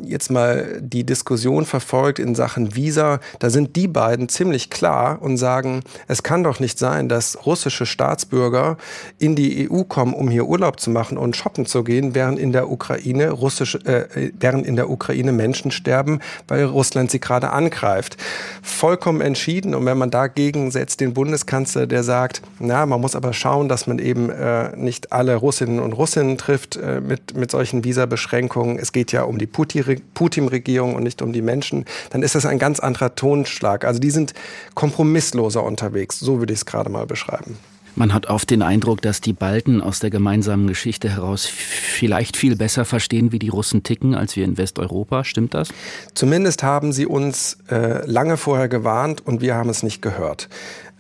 jetzt 0.04 0.30
mal 0.30 0.80
die 0.82 1.04
Diskussion 1.04 1.66
verfolgt 1.66 2.20
in 2.20 2.36
Sachen 2.36 2.76
Visa, 2.76 3.20
da 3.40 3.50
sind 3.50 3.76
die 3.76 3.88
beiden 3.88 4.30
ziemlich 4.30 4.70
klar 4.70 5.22
und 5.22 5.38
sagen, 5.38 5.82
es 6.08 6.22
kann 6.22 6.44
doch 6.44 6.60
nicht 6.60 6.78
sein, 6.78 7.10
dass 7.10 7.46
russische 7.46 7.88
Staatsbürger 7.88 8.78
in 9.18 9.36
die 9.36 9.70
EU 9.70 9.84
kommen, 9.84 10.14
um 10.14 10.30
hier 10.30 10.46
Urlaub 10.46 10.80
zu 10.80 10.92
machen 10.92 11.18
und 11.18 11.36
shoppen 11.36 11.66
zu 11.66 11.84
gehen, 11.84 12.14
während 12.14 12.38
in 12.38 12.52
der 12.52 12.70
Ukraine 12.70 13.32
russische, 13.32 13.80
äh, 13.86 14.32
während 14.40 14.66
in 14.68 14.76
der 14.76 14.90
Ukraine 14.90 15.32
Menschen 15.32 15.72
sterben, 15.72 16.20
weil 16.48 16.66
Russland 16.66 17.10
sie 17.10 17.20
gerade 17.20 17.50
angreift. 17.50 18.18
Vollkommen 18.62 19.22
entschieden. 19.22 19.74
Und 19.74 19.86
wenn 19.86 19.98
man 19.98 20.12
dagegen 20.12 20.70
setzt 20.70 21.00
den 21.00 21.14
Bundeskanzler, 21.14 21.88
der 21.88 22.04
sagt, 22.04 22.44
na, 22.60 22.86
man 22.86 23.02
muss 23.02 23.16
aber 23.16 23.34
schauen, 23.34 23.70
dass 23.70 23.88
man 23.88 23.98
eben 23.98 24.19
eben 24.20 24.30
äh, 24.30 24.76
nicht 24.76 25.12
alle 25.12 25.36
Russinnen 25.36 25.80
und 25.80 25.94
Russinnen 25.94 26.38
trifft 26.38 26.76
äh, 26.76 27.02
mit, 27.02 27.36
mit 27.36 27.52
solchen 27.52 27.84
Visabeschränkungen. 27.84 28.78
Es 28.78 28.92
geht 28.92 29.12
ja 29.12 29.24
um 29.24 29.38
die 29.38 29.48
Putin-Regierung 29.48 30.96
und 30.96 31.04
nicht 31.04 31.22
um 31.22 31.34
die 31.34 31.42
Menschen. 31.42 31.86
Dann 32.10 32.24
ist 32.24 32.36
das 32.36 32.46
ein 32.46 32.60
ganz 32.60 32.80
anderer 32.80 33.16
Tonschlag. 33.16 33.86
Also 33.86 34.00
die 34.00 34.12
sind 34.12 34.34
kompromissloser 34.76 35.64
unterwegs. 35.64 36.20
So 36.20 36.40
würde 36.40 36.54
ich 36.54 36.60
es 36.60 36.66
gerade 36.66 36.90
mal 36.90 37.06
beschreiben. 37.06 37.58
Man 37.96 38.14
hat 38.14 38.28
oft 38.28 38.50
den 38.50 38.62
Eindruck, 38.62 39.02
dass 39.02 39.22
die 39.22 39.34
Balten 39.34 39.82
aus 39.82 40.00
der 40.00 40.10
gemeinsamen 40.10 40.68
Geschichte 40.68 41.10
heraus 41.10 41.46
vielleicht 41.46 42.38
viel 42.38 42.56
besser 42.56 42.86
verstehen, 42.86 43.32
wie 43.32 43.40
die 43.40 43.50
Russen 43.50 43.84
ticken, 43.84 44.16
als 44.16 44.36
wir 44.36 44.46
in 44.46 44.58
Westeuropa. 44.58 45.24
Stimmt 45.24 45.54
das? 45.54 45.70
Zumindest 46.14 46.64
haben 46.64 46.94
sie 46.94 47.06
uns 47.06 47.58
äh, 47.70 48.06
lange 48.06 48.38
vorher 48.38 48.70
gewarnt 48.70 49.26
und 49.26 49.42
wir 49.42 49.56
haben 49.56 49.70
es 49.70 49.84
nicht 49.84 50.02
gehört. 50.02 50.50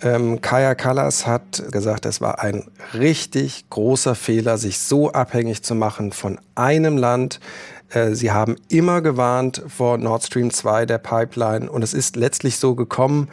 Ähm, 0.02 0.41
Kaya 0.41 0.75
Kallas 0.75 1.28
hat 1.28 1.63
gesagt, 1.71 2.06
es 2.06 2.21
war 2.21 2.41
ein 2.41 2.65
richtig 2.93 3.69
großer 3.69 4.15
Fehler, 4.15 4.58
sich 4.58 4.80
so 4.80 5.12
abhängig 5.12 5.63
zu 5.63 5.75
machen 5.75 6.12
von 6.12 6.39
einem 6.56 6.97
Land. 6.97 7.39
Äh, 7.89 8.13
sie 8.13 8.32
haben 8.32 8.56
immer 8.69 9.02
gewarnt 9.02 9.62
vor 9.67 9.97
Nord 9.97 10.23
Stream 10.23 10.52
2, 10.52 10.86
der 10.86 10.99
Pipeline. 10.99 11.69
Und 11.69 11.84
es 11.84 11.93
ist 11.93 12.15
letztlich 12.15 12.58
so 12.58 12.75
gekommen, 12.75 13.28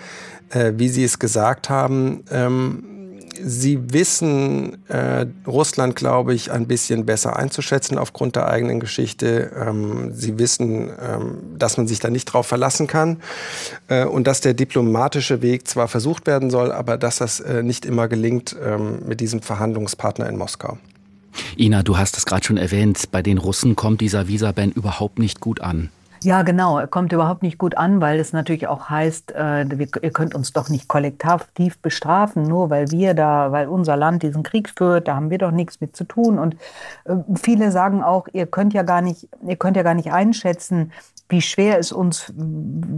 äh, 0.51 0.73
wie 0.77 0.89
Sie 0.89 1.05
es 1.05 1.19
gesagt 1.19 1.71
haben. 1.71 2.25
Ähm, 2.31 2.96
Sie 3.43 3.93
wissen 3.93 4.79
äh, 4.89 5.27
Russland, 5.47 5.97
glaube 5.97 6.35
ich, 6.35 6.51
ein 6.51 6.67
bisschen 6.67 7.07
besser 7.07 7.37
einzuschätzen 7.37 7.99
aufgrund 7.99 8.37
der 8.37 8.49
eigenen 8.49 8.81
Geschichte. 8.81 9.53
Ähm, 9.57 10.13
Sie 10.13 10.39
wissen, 10.39 10.91
ähm, 11.01 11.39
dass 11.59 11.77
man 11.77 11.87
sich 11.87 12.01
da 12.01 12.11
nicht 12.11 12.27
drauf 12.27 12.47
verlassen 12.47 12.87
kann 12.87 13.19
äh, 13.89 14.05
und 14.05 14.27
dass 14.27 14.41
der 14.41 14.55
diplomatische 14.55 15.43
Weg 15.43 15.69
zwar 15.69 15.89
versucht 15.89 16.27
werden 16.27 16.51
soll, 16.51 16.73
aber 16.73 16.97
dass 16.97 17.19
das 17.19 17.41
äh, 17.41 17.63
nicht 17.63 17.85
immer 17.85 18.09
gelingt 18.09 18.57
ähm, 18.65 19.01
mit 19.07 19.21
diesem 19.21 19.43
Verhandlungspartner 19.43 20.29
in 20.29 20.37
Moskau. 20.37 20.79
Ina, 21.59 21.83
du 21.83 21.99
hast 21.99 22.17
es 22.17 22.27
gerade 22.27 22.45
schon 22.45 22.57
erwähnt, 22.57 23.11
bei 23.13 23.23
den 23.23 23.39
Russen 23.39 23.77
kommt 23.77 24.01
dieser 24.01 24.29
Visa-Ban 24.29 24.73
überhaupt 24.73 25.19
nicht 25.19 25.41
gut 25.41 25.61
an. 25.61 25.91
Ja, 26.23 26.43
genau. 26.43 26.79
Er 26.79 26.87
kommt 26.87 27.13
überhaupt 27.13 27.43
nicht 27.43 27.59
gut 27.59 27.77
an, 27.77 28.01
weil 28.01 28.19
es 28.19 28.33
natürlich 28.33 28.67
auch 28.69 28.89
heißt, 28.89 29.33
äh, 29.33 29.67
wir, 29.79 29.89
ihr 30.03 30.11
könnt 30.11 30.35
uns 30.35 30.53
doch 30.53 30.69
nicht 30.69 30.89
kollektiv 30.89 31.79
bestrafen, 31.79 32.45
nur 32.45 32.71
weil 32.71 32.91
wir 32.91 33.15
da, 33.15 33.53
weil 33.53 33.69
unser 33.69 33.97
Land 33.97 34.23
diesen 34.23 34.43
Krieg 34.43 34.73
führt, 34.77 35.09
da 35.09 35.17
haben 35.17 35.31
wir 35.31 35.39
doch 35.39 35.51
nichts 35.51 35.81
mit 35.81 35.97
zu 35.97 36.05
tun. 36.05 36.39
Und 36.39 36.55
äh, 37.05 37.17
viele 37.41 37.71
sagen 37.71 38.03
auch, 38.03 38.29
ihr 38.33 38.47
könnt 38.47 38.75
ja 38.75 38.83
gar 38.83 39.03
nicht, 39.03 39.29
ihr 39.47 39.57
könnt 39.57 39.77
ja 39.77 39.83
gar 39.83 39.95
nicht 39.95 40.13
einschätzen, 40.13 40.93
wie 41.29 41.43
schwer 41.43 41.79
es 41.79 41.91
uns 41.91 42.33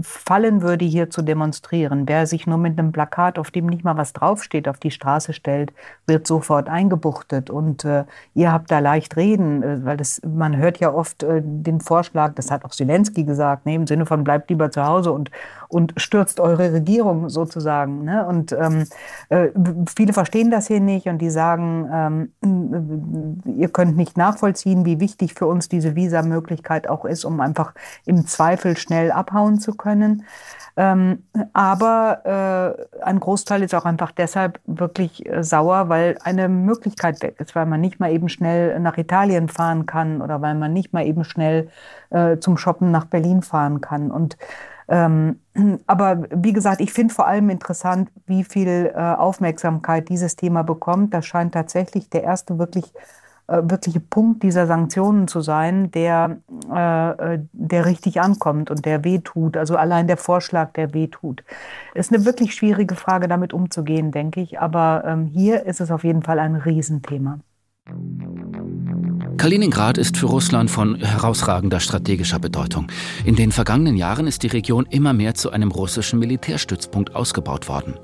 fallen 0.03 0.61
würde, 0.61 0.85
hier 0.85 1.09
zu 1.09 1.23
demonstrieren. 1.23 2.07
Wer 2.07 2.27
sich 2.27 2.47
nur 2.47 2.59
mit 2.59 2.79
einem 2.79 2.93
Plakat, 2.93 3.39
auf 3.39 3.51
dem 3.51 3.67
nicht 3.67 3.85
mal 3.85 3.97
was 3.97 4.13
draufsteht, 4.13 4.69
auf 4.69 4.79
die 4.79 4.91
Straße 4.91 5.33
stellt, 5.33 5.73
wird 6.07 6.27
sofort 6.27 6.69
eingebuchtet. 6.69 7.49
Und 7.49 7.85
äh, 7.87 8.05
ihr 8.35 8.53
habt 8.53 8.71
da 8.71 8.81
leicht 8.81 9.17
reden, 9.17 9.63
äh, 9.63 9.85
weil 9.85 9.97
das, 9.97 10.21
man 10.27 10.57
hört 10.57 10.79
ja 10.79 10.93
oft 10.93 11.23
äh, 11.23 11.41
den 11.43 11.81
Vorschlag, 11.81 12.35
das 12.35 12.51
hat 12.51 12.65
auch 12.67 12.71
Zelensky 12.71 13.18
gesagt, 13.25 13.65
ne, 13.65 13.75
im 13.77 13.87
Sinne 13.87 14.05
von 14.05 14.25
bleibt 14.25 14.51
lieber 14.51 14.71
zu 14.71 14.85
Hause 14.85 15.13
und, 15.13 15.31
und 15.69 15.95
stürzt 15.97 16.41
eure 16.41 16.73
Regierung 16.73 17.31
sozusagen. 17.31 18.05
Ne? 18.05 18.27
Und 18.27 18.53
ähm, 18.53 18.85
äh, 19.31 19.49
viele 19.95 20.13
verstehen 20.13 20.51
das 20.51 20.67
hier 20.67 20.81
nicht 20.81 21.07
und 21.07 21.19
die 21.19 21.31
sagen, 21.31 22.31
ähm, 22.45 23.43
ihr 23.57 23.69
könnt 23.69 23.97
nicht 23.97 24.19
nachvollziehen, 24.19 24.85
wie 24.85 25.01
wichtig 25.01 25.33
für 25.35 25.47
uns 25.47 25.69
diese 25.69 25.97
Visa-Möglichkeit 25.97 26.89
auch 26.89 27.07
ist, 27.07 27.25
um 27.25 27.41
einfach 27.41 27.73
im 28.05 28.19
im 28.19 28.27
Zweifel 28.27 28.77
schnell 28.77 29.11
abhauen 29.13 29.61
zu 29.61 29.75
können. 29.75 30.25
Ähm, 30.77 31.25
aber 31.55 32.87
äh, 33.01 33.03
ein 33.03 33.19
Großteil 33.19 33.63
ist 33.63 33.75
auch 33.75 33.85
einfach 33.85 34.13
deshalb 34.13 34.61
wirklich 34.67 35.27
äh, 35.27 35.43
sauer, 35.43 35.89
weil 35.89 36.17
eine 36.23 36.49
Möglichkeit 36.49 37.21
weg 37.23 37.37
ist, 37.41 37.57
weil 37.57 37.67
man 37.67 37.81
nicht 37.81 37.99
mal 37.99 38.13
eben 38.13 38.29
schnell 38.29 38.79
nach 38.79 38.97
Italien 38.97 39.49
fahren 39.49 39.87
kann 39.87 40.21
oder 40.23 40.41
weil 40.41 40.55
man 40.55 40.73
nicht 40.73 40.93
mal 40.93 41.05
eben 41.05 41.25
schnell 41.25 41.69
äh, 42.11 42.39
zum 42.39 42.57
Shoppen 42.57 42.91
nach 42.91 43.07
Berlin 43.07 43.43
fahren 43.43 43.81
kann. 43.81 44.11
Und 44.11 44.37
ähm, 44.89 45.41
aber 45.87 46.25
wie 46.31 46.53
gesagt, 46.53 46.81
ich 46.81 46.93
finde 46.93 47.15
vor 47.15 47.27
allem 47.27 47.51
interessant, 47.51 48.11
wie 48.27 48.45
viel 48.45 48.93
äh, 48.95 48.99
Aufmerksamkeit 48.99 50.09
dieses 50.09 50.37
Thema 50.37 50.63
bekommt. 50.63 51.15
Das 51.15 51.27
scheint 51.27 51.55
tatsächlich 51.55 52.11
der 52.11 52.25
erste 52.25 52.59
wirklich 52.59 52.93
äh, 53.49 53.63
wirkliche 53.65 54.01
Punkt 54.01 54.43
dieser 54.43 54.67
Sanktionen 54.67 55.27
zu 55.27 55.41
sein, 55.41 55.91
der, 55.93 56.37
äh, 56.71 57.35
äh, 57.35 57.39
der 57.53 57.87
richtig 57.87 58.21
ankommt 58.21 58.71
und 58.71 58.85
der 58.85 59.05
wehtut. 59.05 59.57
Also 59.57 59.77
allein 59.77 60.07
der 60.07 60.19
Vorschlag, 60.19 60.75
der 60.75 60.93
wehtut. 60.93 61.43
Ist 61.95 62.13
eine 62.13 62.27
wirklich 62.27 62.55
schwierige 62.55 62.95
Frage, 62.95 63.27
damit 63.27 63.55
umzugehen, 63.55 64.13
denke 64.13 64.43
ich. 64.43 64.61
Aber 64.61 65.03
ähm, 65.07 65.25
hier 65.25 65.65
ist 65.65 65.81
es 65.81 65.91
auf 65.91 66.05
jeden 66.05 66.23
Fall 66.23 66.39
ein 66.39 66.57
Riesenthema. 66.57 67.39
Kaliningrad 69.39 69.99
ist 69.99 70.17
für 70.17 70.27
Russland 70.27 70.69
von 70.69 70.97
herausragender 70.97 71.79
strategischer 71.79 72.41
Bedeutung. 72.41 72.89
In 73.25 73.37
den 73.37 73.53
vergangenen 73.53 73.97
Jahren 73.97 74.27
ist 74.27 74.43
die 74.43 74.49
Region 74.49 74.85
immer 74.91 75.13
mehr 75.13 75.37
zu 75.37 75.51
einem 75.51 75.71
russischen 75.71 76.19
Militärstützpunkt 76.19 77.15
ausgebaut 77.15 77.69
worden. 77.69 77.95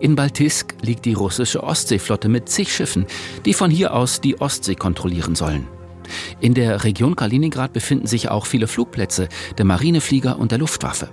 In 0.00 0.16
Baltisk 0.16 0.74
liegt 0.82 1.04
die 1.04 1.12
russische 1.12 1.62
Ostseeflotte 1.62 2.28
mit 2.28 2.48
zig 2.48 2.74
Schiffen, 2.74 3.06
die 3.46 3.54
von 3.54 3.70
hier 3.70 3.94
aus 3.94 4.20
die 4.20 4.40
Ostsee 4.40 4.74
kontrollieren 4.74 5.36
sollen. 5.36 5.68
In 6.40 6.54
der 6.54 6.82
Region 6.82 7.14
Kaliningrad 7.14 7.72
befinden 7.72 8.08
sich 8.08 8.28
auch 8.28 8.46
viele 8.46 8.66
Flugplätze 8.66 9.28
der 9.58 9.66
Marineflieger 9.66 10.40
und 10.40 10.50
der 10.50 10.58
Luftwaffe. 10.58 11.08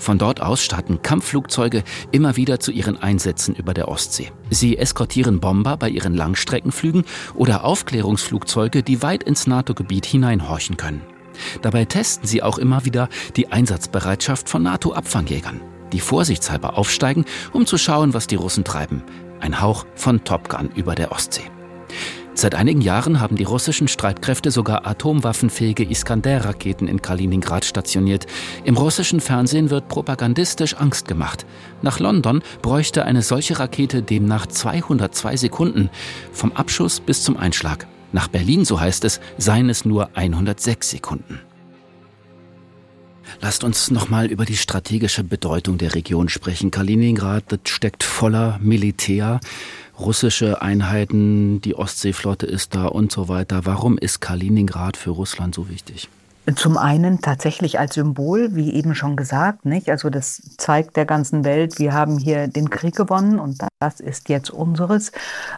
Von 0.00 0.16
dort 0.16 0.40
aus 0.40 0.62
starten 0.64 1.02
Kampfflugzeuge 1.02 1.84
immer 2.10 2.36
wieder 2.36 2.58
zu 2.58 2.72
ihren 2.72 2.96
Einsätzen 2.96 3.54
über 3.54 3.74
der 3.74 3.88
Ostsee. 3.88 4.32
Sie 4.48 4.78
eskortieren 4.78 5.40
Bomber 5.40 5.76
bei 5.76 5.90
ihren 5.90 6.14
Langstreckenflügen 6.14 7.04
oder 7.34 7.64
Aufklärungsflugzeuge, 7.64 8.82
die 8.82 9.02
weit 9.02 9.22
ins 9.22 9.46
NATO-Gebiet 9.46 10.06
hineinhorchen 10.06 10.78
können. 10.78 11.02
Dabei 11.60 11.84
testen 11.84 12.26
sie 12.26 12.42
auch 12.42 12.56
immer 12.56 12.86
wieder 12.86 13.10
die 13.36 13.52
Einsatzbereitschaft 13.52 14.48
von 14.48 14.62
NATO-Abfangjägern. 14.62 15.60
die 15.92 16.00
vorsichtshalber 16.00 16.78
aufsteigen, 16.78 17.24
um 17.52 17.66
zu 17.66 17.76
schauen, 17.76 18.14
was 18.14 18.28
die 18.28 18.36
Russen 18.36 18.62
treiben. 18.62 19.02
Ein 19.40 19.60
Hauch 19.60 19.86
von 19.96 20.22
Top 20.22 20.48
Gun 20.48 20.70
über 20.76 20.94
der 20.94 21.10
Ostsee. 21.10 21.50
Seit 22.40 22.54
einigen 22.54 22.80
Jahren 22.80 23.20
haben 23.20 23.36
die 23.36 23.44
russischen 23.44 23.86
Streitkräfte 23.86 24.50
sogar 24.50 24.86
atomwaffenfähige 24.86 25.84
Iskander-Raketen 25.84 26.88
in 26.88 27.02
Kaliningrad 27.02 27.66
stationiert. 27.66 28.24
Im 28.64 28.78
russischen 28.78 29.20
Fernsehen 29.20 29.68
wird 29.68 29.88
propagandistisch 29.88 30.72
Angst 30.72 31.06
gemacht. 31.06 31.44
Nach 31.82 32.00
London 32.00 32.40
bräuchte 32.62 33.04
eine 33.04 33.20
solche 33.20 33.58
Rakete 33.58 34.02
demnach 34.02 34.46
202 34.46 35.36
Sekunden, 35.36 35.90
vom 36.32 36.52
Abschuss 36.52 37.00
bis 37.00 37.22
zum 37.24 37.36
Einschlag. 37.36 37.86
Nach 38.12 38.28
Berlin, 38.28 38.64
so 38.64 38.80
heißt 38.80 39.04
es, 39.04 39.20
seien 39.36 39.68
es 39.68 39.84
nur 39.84 40.08
106 40.14 40.88
Sekunden. 40.88 41.40
Lasst 43.42 43.64
uns 43.64 43.90
nochmal 43.90 44.28
über 44.28 44.46
die 44.46 44.56
strategische 44.56 45.24
Bedeutung 45.24 45.76
der 45.76 45.94
Region 45.94 46.30
sprechen. 46.30 46.70
Kaliningrad 46.70 47.60
steckt 47.68 48.02
voller 48.02 48.58
Militär, 48.62 49.40
russische 50.00 50.62
Einheiten, 50.62 51.60
die 51.60 51.74
Ostseeflotte 51.74 52.46
ist 52.46 52.74
da 52.74 52.86
und 52.86 53.12
so 53.12 53.28
weiter. 53.28 53.60
Warum 53.64 53.98
ist 53.98 54.20
Kaliningrad 54.20 54.96
für 54.96 55.10
Russland 55.10 55.54
so 55.54 55.68
wichtig? 55.68 56.08
Zum 56.56 56.78
einen 56.78 57.20
tatsächlich 57.20 57.78
als 57.78 57.94
Symbol, 57.94 58.54
wie 58.56 58.72
eben 58.72 58.94
schon 58.94 59.14
gesagt, 59.14 59.66
nicht? 59.66 59.90
Also 59.90 60.10
das 60.10 60.42
zeigt 60.56 60.96
der 60.96 61.04
ganzen 61.04 61.44
Welt, 61.44 61.78
wir 61.78 61.92
haben 61.92 62.18
hier 62.18 62.48
den 62.48 62.70
Krieg 62.70 62.96
gewonnen 62.96 63.38
und 63.38 63.58
das 63.80 63.98
ist 63.98 64.28
jetzt 64.28 64.50
unseres. 64.50 65.10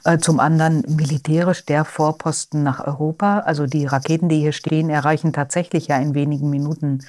Äh, 0.05 0.19
zum 0.19 0.39
anderen 0.39 0.85
militärisch 0.87 1.67
der 1.67 1.85
Vorposten 1.85 2.63
nach 2.63 2.87
Europa. 2.87 3.41
Also 3.41 3.67
die 3.67 3.85
Raketen, 3.85 4.29
die 4.29 4.39
hier 4.39 4.53
stehen, 4.53 4.91
erreichen 4.91 5.33
tatsächlich 5.33 5.89
ja 5.89 5.97
in 5.97 6.15
wenigen 6.15 6.49
Minuten 6.49 7.01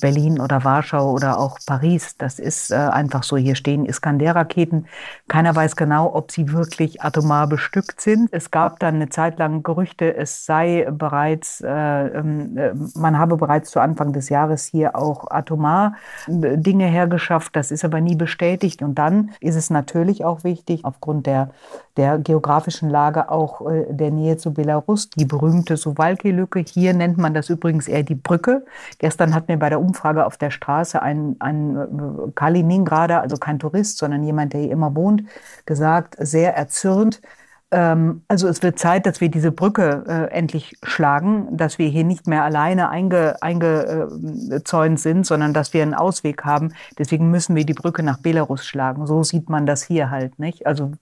Berlin 0.00 0.40
oder 0.40 0.64
Warschau 0.64 1.12
oder 1.12 1.38
auch 1.38 1.58
Paris. 1.64 2.16
Das 2.18 2.40
ist 2.40 2.72
äh, 2.72 2.74
einfach 2.74 3.22
so. 3.22 3.36
Hier 3.36 3.54
stehen 3.54 3.86
Iskander-Raketen. 3.86 4.86
Keiner 5.28 5.54
weiß 5.54 5.76
genau, 5.76 6.12
ob 6.12 6.32
sie 6.32 6.52
wirklich 6.52 7.00
atomar 7.00 7.46
bestückt 7.46 8.00
sind. 8.00 8.28
Es 8.32 8.50
gab 8.50 8.80
dann 8.80 8.96
eine 8.96 9.08
Zeit 9.08 9.38
lang 9.38 9.62
Gerüchte, 9.62 10.16
es 10.16 10.46
sei 10.46 10.88
bereits, 10.90 11.60
äh, 11.60 11.68
ähm, 11.70 12.58
äh, 12.58 12.72
man 12.96 13.18
habe 13.18 13.36
bereits 13.36 13.70
zu 13.70 13.78
Anfang 13.78 14.12
des 14.12 14.30
Jahres 14.30 14.66
hier 14.66 14.96
auch 14.96 15.30
atomar 15.30 15.94
Dinge 16.26 16.86
hergeschafft. 16.86 17.54
Das 17.54 17.70
ist 17.70 17.84
aber 17.84 18.00
nie 18.00 18.16
bestätigt. 18.16 18.82
Und 18.82 18.96
dann 18.96 19.30
ist 19.40 19.54
es 19.54 19.70
natürlich 19.70 20.24
auch 20.24 20.42
wichtig, 20.42 20.55
aufgrund 20.84 21.26
der 21.26 21.50
der 21.96 22.18
geografischen 22.18 22.90
Lage 22.90 23.30
auch 23.30 23.66
äh, 23.66 23.86
der 23.90 24.10
Nähe 24.10 24.36
zu 24.36 24.52
Belarus, 24.52 25.08
die 25.10 25.24
berühmte 25.24 25.76
Suwalki-Lücke. 25.76 26.60
Hier 26.60 26.92
nennt 26.92 27.16
man 27.16 27.34
das 27.34 27.48
übrigens 27.48 27.88
eher 27.88 28.02
die 28.02 28.14
Brücke. 28.14 28.64
Gestern 28.98 29.34
hat 29.34 29.48
mir 29.48 29.56
bei 29.56 29.70
der 29.70 29.80
Umfrage 29.80 30.26
auf 30.26 30.36
der 30.36 30.50
Straße 30.50 31.00
ein, 31.00 31.36
ein 31.38 31.76
äh, 31.76 32.30
Kaliningrader, 32.34 33.22
also 33.22 33.36
kein 33.36 33.58
Tourist, 33.58 33.98
sondern 33.98 34.22
jemand, 34.22 34.52
der 34.52 34.60
hier 34.60 34.72
immer 34.72 34.94
wohnt, 34.94 35.24
gesagt, 35.64 36.16
sehr 36.18 36.54
erzürnt, 36.54 37.20
also 37.70 38.46
es 38.46 38.62
wird 38.62 38.78
Zeit, 38.78 39.06
dass 39.06 39.20
wir 39.20 39.28
diese 39.28 39.50
Brücke 39.50 40.04
äh, 40.06 40.32
endlich 40.32 40.76
schlagen, 40.84 41.56
dass 41.56 41.78
wir 41.78 41.88
hier 41.88 42.04
nicht 42.04 42.28
mehr 42.28 42.44
alleine 42.44 42.90
eingezäunt 42.90 43.42
einge, 43.42 44.96
sind, 44.96 45.26
sondern 45.26 45.52
dass 45.52 45.74
wir 45.74 45.82
einen 45.82 45.94
Ausweg 45.94 46.44
haben. 46.44 46.72
Deswegen 46.96 47.30
müssen 47.30 47.56
wir 47.56 47.66
die 47.66 47.74
Brücke 47.74 48.04
nach 48.04 48.18
Belarus 48.18 48.64
schlagen. 48.64 49.06
So 49.06 49.24
sieht 49.24 49.48
man 49.48 49.66
das 49.66 49.82
hier 49.82 50.10
halt, 50.10 50.38
nicht? 50.38 50.66
Also 50.66 50.92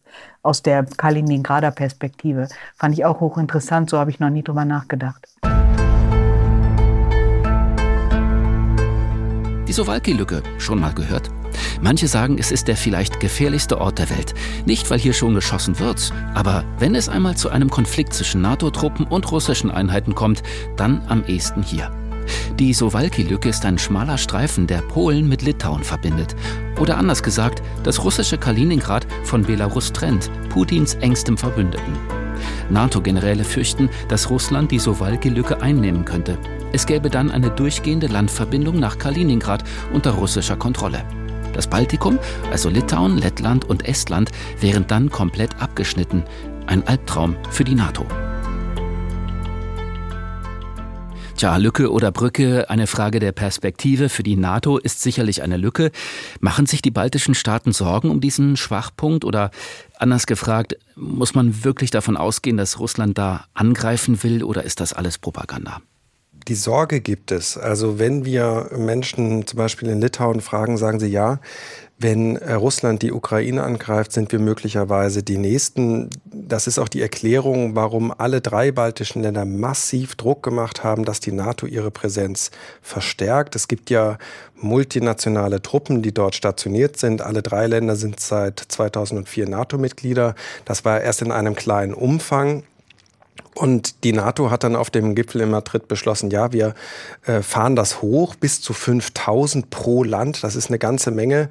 aus 0.42 0.62
der 0.62 0.84
Kaliningrader 0.84 1.70
Perspektive. 1.70 2.48
Fand 2.76 2.94
ich 2.94 3.04
auch 3.04 3.20
hochinteressant, 3.20 3.90
so 3.90 3.98
habe 3.98 4.10
ich 4.10 4.18
noch 4.18 4.30
nie 4.30 4.42
drüber 4.42 4.64
nachgedacht. 4.64 5.28
Die 9.74 9.80
Sowalki-Lücke, 9.80 10.40
schon 10.58 10.78
mal 10.78 10.94
gehört? 10.94 11.32
Manche 11.80 12.06
sagen, 12.06 12.36
es 12.38 12.52
ist 12.52 12.68
der 12.68 12.76
vielleicht 12.76 13.18
gefährlichste 13.18 13.80
Ort 13.80 13.98
der 13.98 14.08
Welt. 14.08 14.32
Nicht, 14.66 14.88
weil 14.88 15.00
hier 15.00 15.12
schon 15.12 15.34
geschossen 15.34 15.80
wird, 15.80 16.12
aber 16.32 16.62
wenn 16.78 16.94
es 16.94 17.08
einmal 17.08 17.36
zu 17.36 17.50
einem 17.50 17.68
Konflikt 17.68 18.14
zwischen 18.14 18.40
NATO-Truppen 18.40 19.04
und 19.04 19.32
russischen 19.32 19.72
Einheiten 19.72 20.14
kommt, 20.14 20.44
dann 20.76 21.02
am 21.08 21.24
ehesten 21.24 21.64
hier. 21.64 21.90
Die 22.56 22.72
Sowalki-Lücke 22.72 23.48
ist 23.48 23.64
ein 23.64 23.76
schmaler 23.76 24.16
Streifen, 24.16 24.68
der 24.68 24.78
Polen 24.78 25.28
mit 25.28 25.42
Litauen 25.42 25.82
verbindet. 25.82 26.36
Oder 26.78 26.96
anders 26.96 27.24
gesagt, 27.24 27.60
das 27.82 28.04
russische 28.04 28.38
Kaliningrad 28.38 29.08
von 29.24 29.42
Belarus 29.42 29.92
trennt, 29.92 30.30
Putins 30.50 30.94
engstem 31.00 31.36
Verbündeten. 31.36 31.96
NATO-Generäle 32.70 33.42
fürchten, 33.42 33.90
dass 34.06 34.30
Russland 34.30 34.70
die 34.70 34.78
Sowalki-Lücke 34.78 35.60
einnehmen 35.60 36.04
könnte. 36.04 36.38
Es 36.74 36.86
gäbe 36.86 37.08
dann 37.08 37.30
eine 37.30 37.52
durchgehende 37.52 38.08
Landverbindung 38.08 38.80
nach 38.80 38.98
Kaliningrad 38.98 39.62
unter 39.92 40.10
russischer 40.10 40.56
Kontrolle. 40.56 41.04
Das 41.52 41.68
Baltikum, 41.68 42.18
also 42.50 42.68
Litauen, 42.68 43.16
Lettland 43.16 43.64
und 43.64 43.86
Estland, 43.86 44.32
wären 44.58 44.84
dann 44.88 45.08
komplett 45.08 45.62
abgeschnitten. 45.62 46.24
Ein 46.66 46.84
Albtraum 46.84 47.36
für 47.48 47.62
die 47.62 47.76
NATO. 47.76 48.04
Tja, 51.36 51.58
Lücke 51.58 51.92
oder 51.92 52.10
Brücke, 52.10 52.68
eine 52.68 52.88
Frage 52.88 53.20
der 53.20 53.30
Perspektive. 53.30 54.08
Für 54.08 54.24
die 54.24 54.36
NATO 54.36 54.76
ist 54.76 55.00
sicherlich 55.00 55.42
eine 55.44 55.58
Lücke. 55.58 55.92
Machen 56.40 56.66
sich 56.66 56.82
die 56.82 56.90
baltischen 56.90 57.36
Staaten 57.36 57.70
Sorgen 57.70 58.10
um 58.10 58.20
diesen 58.20 58.56
Schwachpunkt 58.56 59.24
oder 59.24 59.52
anders 59.96 60.26
gefragt, 60.26 60.76
muss 60.96 61.36
man 61.36 61.62
wirklich 61.62 61.92
davon 61.92 62.16
ausgehen, 62.16 62.56
dass 62.56 62.80
Russland 62.80 63.16
da 63.16 63.44
angreifen 63.54 64.24
will 64.24 64.42
oder 64.42 64.64
ist 64.64 64.80
das 64.80 64.92
alles 64.92 65.18
Propaganda? 65.18 65.80
Die 66.48 66.54
Sorge 66.54 67.00
gibt 67.00 67.32
es. 67.32 67.56
Also 67.56 67.98
wenn 67.98 68.24
wir 68.24 68.70
Menschen 68.76 69.46
zum 69.46 69.56
Beispiel 69.56 69.88
in 69.88 70.00
Litauen 70.00 70.40
fragen, 70.40 70.76
sagen 70.76 71.00
sie 71.00 71.08
ja, 71.08 71.40
wenn 71.96 72.36
äh, 72.36 72.54
Russland 72.54 73.02
die 73.02 73.12
Ukraine 73.12 73.62
angreift, 73.62 74.12
sind 74.12 74.32
wir 74.32 74.40
möglicherweise 74.40 75.22
die 75.22 75.38
Nächsten. 75.38 76.10
Das 76.24 76.66
ist 76.66 76.78
auch 76.78 76.88
die 76.88 77.00
Erklärung, 77.00 77.76
warum 77.76 78.12
alle 78.16 78.40
drei 78.40 78.72
baltischen 78.72 79.22
Länder 79.22 79.44
massiv 79.44 80.16
Druck 80.16 80.42
gemacht 80.42 80.82
haben, 80.82 81.04
dass 81.04 81.20
die 81.20 81.32
NATO 81.32 81.66
ihre 81.66 81.92
Präsenz 81.92 82.50
verstärkt. 82.82 83.54
Es 83.54 83.68
gibt 83.68 83.90
ja 83.90 84.18
multinationale 84.56 85.62
Truppen, 85.62 86.02
die 86.02 86.12
dort 86.12 86.34
stationiert 86.34 86.96
sind. 86.96 87.22
Alle 87.22 87.42
drei 87.42 87.68
Länder 87.68 87.94
sind 87.94 88.18
seit 88.18 88.58
2004 88.58 89.48
NATO-Mitglieder. 89.48 90.34
Das 90.64 90.84
war 90.84 91.00
erst 91.00 91.22
in 91.22 91.30
einem 91.30 91.54
kleinen 91.54 91.94
Umfang. 91.94 92.64
Und 93.54 94.02
die 94.02 94.12
NATO 94.12 94.50
hat 94.50 94.64
dann 94.64 94.74
auf 94.74 94.90
dem 94.90 95.14
Gipfel 95.14 95.40
in 95.40 95.50
Madrid 95.50 95.86
beschlossen, 95.86 96.30
ja, 96.30 96.52
wir 96.52 96.74
äh, 97.24 97.40
fahren 97.40 97.76
das 97.76 98.02
hoch 98.02 98.34
bis 98.34 98.60
zu 98.60 98.72
5000 98.72 99.70
pro 99.70 100.02
Land. 100.02 100.42
Das 100.42 100.56
ist 100.56 100.68
eine 100.68 100.78
ganze 100.78 101.12
Menge. 101.12 101.48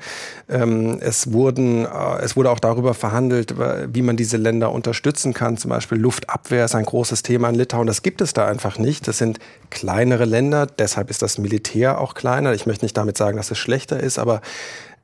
Ähm, 0.50 1.00
es, 1.00 1.32
wurden, 1.32 1.86
äh, 1.86 2.22
es 2.22 2.36
wurde 2.36 2.52
auch 2.52 2.60
darüber 2.60 2.94
verhandelt, 2.94 3.56
wie 3.94 4.02
man 4.02 4.18
diese 4.18 4.38
Länder 4.38 4.72
unterstützen 4.72 5.34
kann. 5.34 5.58
Zum 5.58 5.70
Beispiel 5.70 5.98
Luftabwehr 5.98 6.66
ist 6.66 6.76
ein 6.76 6.86
großes 6.86 7.24
Thema 7.24 7.50
in 7.50 7.56
Litauen. 7.56 7.88
Das 7.88 8.02
gibt 8.02 8.20
es 8.20 8.34
da 8.34 8.48
einfach 8.48 8.78
nicht. 8.78 9.08
Das 9.08 9.18
sind 9.18 9.40
kleinere 9.70 10.26
Länder. 10.26 10.68
Deshalb 10.68 11.10
ist 11.10 11.22
das 11.22 11.38
Militär 11.38 12.02
auch 12.02 12.16
kleiner. 12.16 12.54
Ich 12.54 12.66
möchte 12.66 12.84
nicht 12.84 12.98
damit 12.98 13.18
sagen, 13.18 13.38
dass 13.38 13.50
es 13.50 13.58
schlechter 13.58 14.00
ist, 14.00 14.20
aber 14.20 14.42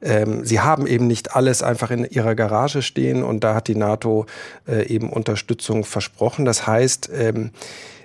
ähm, 0.01 0.45
sie 0.45 0.59
haben 0.59 0.87
eben 0.87 1.07
nicht 1.07 1.35
alles 1.35 1.63
einfach 1.63 1.91
in 1.91 2.05
ihrer 2.05 2.35
Garage 2.35 2.81
stehen 2.81 3.23
und 3.23 3.43
da 3.43 3.55
hat 3.55 3.67
die 3.67 3.75
NATO 3.75 4.25
äh, 4.67 4.87
eben 4.87 5.09
Unterstützung 5.09 5.83
versprochen. 5.83 6.45
Das 6.45 6.67
heißt, 6.67 7.09
ähm, 7.13 7.51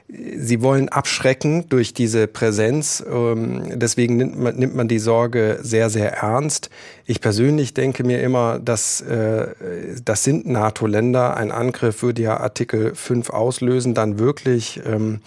Sie 0.06 0.60
wollen 0.60 0.90
abschrecken 0.90 1.66
durch 1.70 1.94
diese 1.94 2.26
Präsenz. 2.26 3.02
Ähm, 3.10 3.78
deswegen 3.78 4.18
nimmt 4.18 4.38
man, 4.38 4.54
nimmt 4.54 4.74
man, 4.74 4.86
die 4.86 4.98
Sorge 4.98 5.58
sehr, 5.62 5.88
sehr 5.88 6.12
ernst. 6.12 6.68
Ich 7.06 7.22
persönlich 7.22 7.72
denke 7.72 8.04
mir 8.04 8.20
immer, 8.20 8.58
dass 8.58 9.00
äh, 9.00 9.46
das 10.04 10.22
sind 10.22 10.46
NATO-Länder. 10.46 11.38
Ein 11.38 11.50
Angriff 11.50 12.02
würde 12.02 12.20
ja 12.20 12.36
Artikel 12.36 12.94
5 12.94 13.30
auslösen, 13.30 13.94
dann 13.94 14.18
wirklich. 14.18 14.82
Ähm, 14.86 15.14
äh, 15.14 15.18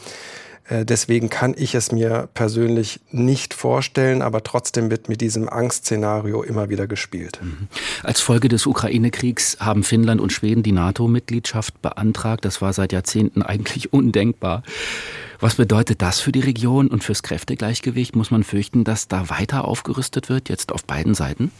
deswegen 0.70 1.30
kann 1.30 1.54
ich 1.58 1.76
es 1.76 1.92
mir 1.92 2.30
persönlich 2.34 3.00
nicht 3.12 3.54
vorstellen, 3.54 4.22
aber 4.22 4.44
trotzdem 4.44 4.92
wird 4.92 5.10
mit 5.10 5.22
diesem 5.22 5.50
Angstszenario 5.50 6.44
immer 6.44 6.70
wieder 6.70 6.88
gespielt. 6.88 7.40
Mhm. 7.42 7.68
Als 8.04 8.20
Folge 8.20 8.50
des 8.50 8.66
Ukraine-Kriegs 8.66 9.58
haben 9.60 9.84
Finnland 9.84 10.22
und 10.22 10.34
Schweden 10.34 10.64
die 10.64 10.72
NATO-Mitgliedschaft 10.72 11.82
beantragt. 11.82 12.46
Das 12.46 12.62
war 12.62 12.74
seit 12.74 12.92
Jahrzehnten 12.92 13.42
eigentlich 13.42 13.94
undenkbar. 13.94 14.64
Was 15.40 15.56
bedeutet 15.56 16.02
das 16.02 16.20
für 16.20 16.32
die 16.32 16.40
Region 16.40 16.88
und 16.88 17.04
fürs 17.04 17.22
Kräftegleichgewicht? 17.22 18.16
Muss 18.16 18.32
man 18.32 18.44
fürchten, 18.44 18.84
dass 18.84 19.08
da 19.08 19.30
weiter 19.30 19.66
aufgerüstet 19.66 20.30
wird, 20.30 20.50
jetzt 20.50 20.72
auf 20.72 20.84
beiden 20.84 21.14
Seiten? 21.14 21.52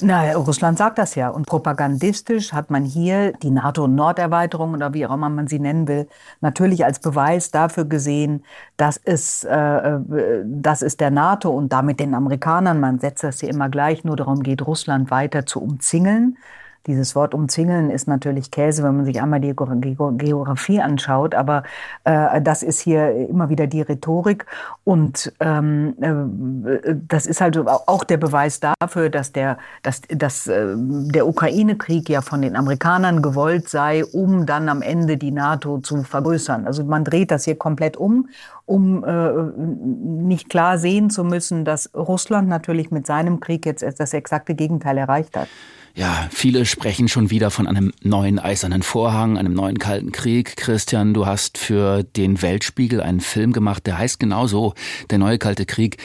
Na, 0.00 0.32
Russland 0.34 0.78
sagt 0.78 0.98
das 0.98 1.16
ja. 1.16 1.28
Und 1.28 1.46
propagandistisch 1.46 2.52
hat 2.52 2.70
man 2.70 2.84
hier 2.84 3.32
die 3.32 3.50
NATO-Norderweiterung 3.50 4.74
oder 4.74 4.94
wie 4.94 5.04
auch 5.04 5.14
immer 5.14 5.28
man 5.28 5.48
sie 5.48 5.58
nennen 5.58 5.88
will, 5.88 6.08
natürlich 6.40 6.84
als 6.84 7.00
Beweis 7.00 7.50
dafür 7.50 7.86
gesehen, 7.86 8.44
dass 8.76 9.00
es, 9.02 9.42
äh, 9.42 9.56
äh 9.56 10.44
dass 10.44 10.82
es 10.82 10.96
der 10.96 11.10
NATO 11.10 11.50
und 11.50 11.72
damit 11.72 11.98
den 11.98 12.14
Amerikanern, 12.14 12.78
man 12.78 13.00
setzt 13.00 13.24
das 13.24 13.40
hier 13.40 13.48
immer 13.48 13.68
gleich, 13.68 14.04
nur 14.04 14.16
darum 14.16 14.44
geht, 14.44 14.64
Russland 14.64 15.10
weiter 15.10 15.44
zu 15.44 15.60
umzingeln 15.60 16.36
Dieses 16.88 17.14
Wort 17.14 17.34
umzingeln 17.34 17.90
ist 17.90 18.08
natürlich 18.08 18.50
Käse, 18.50 18.82
wenn 18.82 18.96
man 18.96 19.04
sich 19.04 19.20
einmal 19.20 19.40
die 19.40 19.54
Geografie 19.54 20.80
anschaut, 20.80 21.34
aber 21.34 21.62
äh, 22.04 22.40
das 22.40 22.62
ist 22.62 22.80
hier 22.80 23.28
immer 23.28 23.50
wieder 23.50 23.66
die 23.66 23.82
Rhetorik 23.82 24.46
und 24.84 25.30
ähm, 25.40 25.94
äh, 26.00 26.94
das 27.06 27.26
ist 27.26 27.42
halt 27.42 27.58
auch 27.58 28.04
der 28.04 28.16
Beweis 28.16 28.60
dafür, 28.60 29.10
dass 29.10 29.32
der, 29.32 29.58
dass, 29.82 30.00
dass, 30.08 30.46
äh, 30.46 30.74
der 30.76 31.28
Ukraine-Krieg 31.28 32.08
ja 32.08 32.22
von 32.22 32.40
den 32.40 32.56
Amerikanern 32.56 33.20
gewollt 33.20 33.68
sei, 33.68 34.02
um 34.04 34.46
dann 34.46 34.70
am 34.70 34.80
Ende 34.80 35.18
die 35.18 35.30
NATO 35.30 35.80
zu 35.80 36.02
vergrößern. 36.02 36.66
Also 36.66 36.84
man 36.84 37.04
dreht 37.04 37.30
das 37.30 37.44
hier 37.44 37.56
komplett 37.56 37.98
um 37.98 38.28
um 38.64 39.02
äh, 39.02 39.32
nicht 39.56 40.50
klar 40.50 40.76
sehen 40.76 41.08
zu 41.08 41.24
müssen, 41.24 41.64
dass 41.64 41.90
Russland 41.94 42.48
natürlich 42.48 42.90
mit 42.90 43.06
seinem 43.06 43.40
Krieg 43.40 43.64
jetzt 43.64 43.82
das 43.98 44.12
exakte 44.12 44.54
Gegenteil 44.54 44.98
erreicht 44.98 45.36
hat. 45.38 45.48
Ja, 45.98 46.28
viele 46.30 46.64
sprechen 46.64 47.08
schon 47.08 47.30
wieder 47.30 47.50
von 47.50 47.66
einem 47.66 47.92
neuen 48.04 48.38
eisernen 48.38 48.84
Vorhang, 48.84 49.36
einem 49.36 49.52
neuen 49.52 49.80
kalten 49.80 50.12
Krieg. 50.12 50.56
Christian, 50.56 51.12
du 51.12 51.26
hast 51.26 51.58
für 51.58 52.04
den 52.04 52.40
Weltspiegel 52.40 53.00
einen 53.00 53.18
Film 53.18 53.52
gemacht, 53.52 53.84
der 53.84 53.98
heißt 53.98 54.20
genau 54.20 54.46
so, 54.46 54.74
der 55.10 55.18
neue 55.18 55.38
kalte 55.38 55.66
Krieg. 55.66 55.96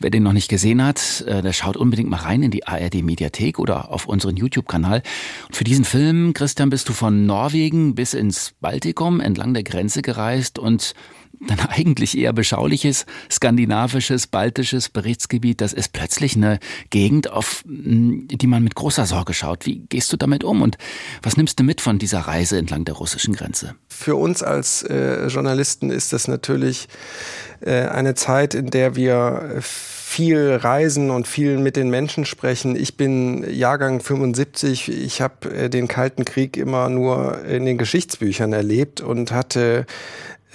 Wer 0.00 0.10
den 0.10 0.24
noch 0.24 0.32
nicht 0.32 0.48
gesehen 0.48 0.84
hat, 0.84 1.20
äh, 1.28 1.42
der 1.42 1.52
schaut 1.52 1.76
unbedingt 1.76 2.10
mal 2.10 2.16
rein 2.16 2.42
in 2.42 2.50
die 2.50 2.66
ARD 2.66 3.04
Mediathek 3.04 3.60
oder 3.60 3.92
auf 3.92 4.06
unseren 4.08 4.36
YouTube-Kanal. 4.36 5.04
Für 5.52 5.62
diesen 5.62 5.84
Film, 5.84 6.32
Christian, 6.34 6.68
bist 6.68 6.88
du 6.88 6.92
von 6.92 7.24
Norwegen 7.24 7.94
bis 7.94 8.14
ins 8.14 8.52
Baltikum 8.60 9.20
entlang 9.20 9.54
der 9.54 9.62
Grenze 9.62 10.02
gereist 10.02 10.58
und 10.58 10.94
dann 11.40 11.60
eigentlich 11.68 12.16
eher 12.16 12.32
beschauliches 12.32 13.06
skandinavisches, 13.30 14.26
baltisches 14.26 14.88
Berichtsgebiet, 14.88 15.60
das 15.60 15.72
ist 15.72 15.92
plötzlich 15.92 16.36
eine 16.36 16.58
Gegend, 16.90 17.30
auf 17.30 17.62
die 17.66 18.46
man 18.46 18.62
mit 18.62 18.74
großer 18.74 19.06
Sorge 19.06 19.34
schaut. 19.34 19.66
Wie 19.66 19.80
gehst 19.88 20.12
du 20.12 20.16
damit 20.16 20.44
um 20.44 20.62
und 20.62 20.78
was 21.22 21.36
nimmst 21.36 21.58
du 21.58 21.64
mit 21.64 21.80
von 21.80 21.98
dieser 21.98 22.20
Reise 22.20 22.58
entlang 22.58 22.84
der 22.84 22.94
russischen 22.94 23.34
Grenze? 23.34 23.74
Für 23.88 24.16
uns 24.16 24.42
als 24.42 24.82
äh, 24.82 25.26
Journalisten 25.26 25.90
ist 25.90 26.12
das 26.12 26.28
natürlich 26.28 26.88
äh, 27.60 27.86
eine 27.86 28.14
Zeit, 28.14 28.54
in 28.54 28.70
der 28.70 28.96
wir 28.96 29.60
viel 29.60 30.54
reisen 30.54 31.10
und 31.10 31.26
viel 31.26 31.58
mit 31.58 31.76
den 31.76 31.90
Menschen 31.90 32.24
sprechen. 32.24 32.76
Ich 32.76 32.96
bin 32.96 33.44
Jahrgang 33.52 34.00
75. 34.00 34.88
Ich 34.88 35.20
habe 35.20 35.50
äh, 35.50 35.68
den 35.68 35.88
Kalten 35.88 36.24
Krieg 36.24 36.56
immer 36.56 36.88
nur 36.88 37.44
in 37.44 37.66
den 37.66 37.76
Geschichtsbüchern 37.76 38.52
erlebt 38.52 39.00
und 39.00 39.32
hatte 39.32 39.84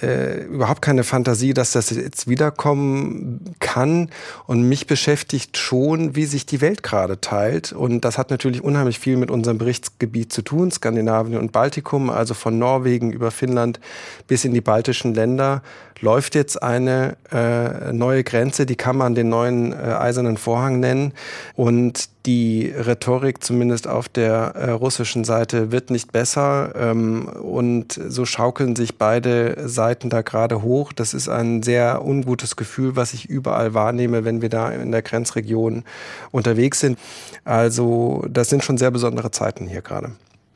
äh, 0.02 0.44
überhaupt 0.44 0.82
keine 0.82 1.04
Fantasie, 1.04 1.54
dass 1.54 1.72
das 1.72 1.90
jetzt 1.90 2.28
wiederkommen 2.28 3.54
kann. 3.60 4.10
Und 4.46 4.68
mich 4.68 4.86
beschäftigt 4.86 5.56
schon, 5.56 6.16
wie 6.16 6.24
sich 6.24 6.46
die 6.46 6.60
Welt 6.60 6.82
gerade 6.82 7.20
teilt. 7.20 7.72
Und 7.72 8.04
das 8.04 8.18
hat 8.18 8.30
natürlich 8.30 8.62
unheimlich 8.62 8.98
viel 8.98 9.16
mit 9.16 9.30
unserem 9.30 9.58
Berichtsgebiet 9.58 10.32
zu 10.32 10.42
tun, 10.42 10.70
Skandinavien 10.70 11.38
und 11.38 11.52
Baltikum, 11.52 12.10
also 12.10 12.34
von 12.34 12.58
Norwegen 12.58 13.12
über 13.12 13.30
Finnland 13.30 13.80
bis 14.26 14.44
in 14.44 14.52
die 14.52 14.60
baltischen 14.60 15.14
Länder 15.14 15.62
läuft 16.02 16.34
jetzt 16.34 16.62
eine 16.62 17.16
äh, 17.30 17.92
neue 17.92 18.24
Grenze, 18.24 18.66
die 18.66 18.74
kann 18.74 18.96
man 18.96 19.14
den 19.14 19.28
neuen 19.28 19.72
äh, 19.72 19.76
eisernen 19.76 20.36
Vorhang 20.36 20.80
nennen. 20.80 21.12
Und 21.54 22.10
die 22.26 22.72
Rhetorik, 22.76 23.42
zumindest 23.42 23.86
auf 23.86 24.08
der 24.08 24.54
äh, 24.56 24.70
russischen 24.72 25.22
Seite, 25.24 25.70
wird 25.70 25.90
nicht 25.90 26.10
besser. 26.10 26.72
Ähm, 26.76 27.28
und 27.28 27.98
so 28.08 28.26
schaukeln 28.26 28.74
sich 28.74 28.98
beide 28.98 29.68
Seiten 29.68 30.10
da 30.10 30.22
gerade 30.22 30.62
hoch. 30.62 30.92
Das 30.92 31.14
ist 31.14 31.28
ein 31.28 31.62
sehr 31.62 32.04
ungutes 32.04 32.56
Gefühl, 32.56 32.96
was 32.96 33.14
ich 33.14 33.30
überall 33.30 33.72
wahrnehme, 33.72 34.24
wenn 34.24 34.42
wir 34.42 34.48
da 34.48 34.70
in 34.70 34.90
der 34.90 35.02
Grenzregion 35.02 35.84
unterwegs 36.32 36.80
sind. 36.80 36.98
Also 37.44 38.26
das 38.28 38.48
sind 38.48 38.64
schon 38.64 38.76
sehr 38.76 38.90
besondere 38.90 39.30
Zeiten 39.30 39.68
hier 39.68 39.82
gerade. 39.82 40.10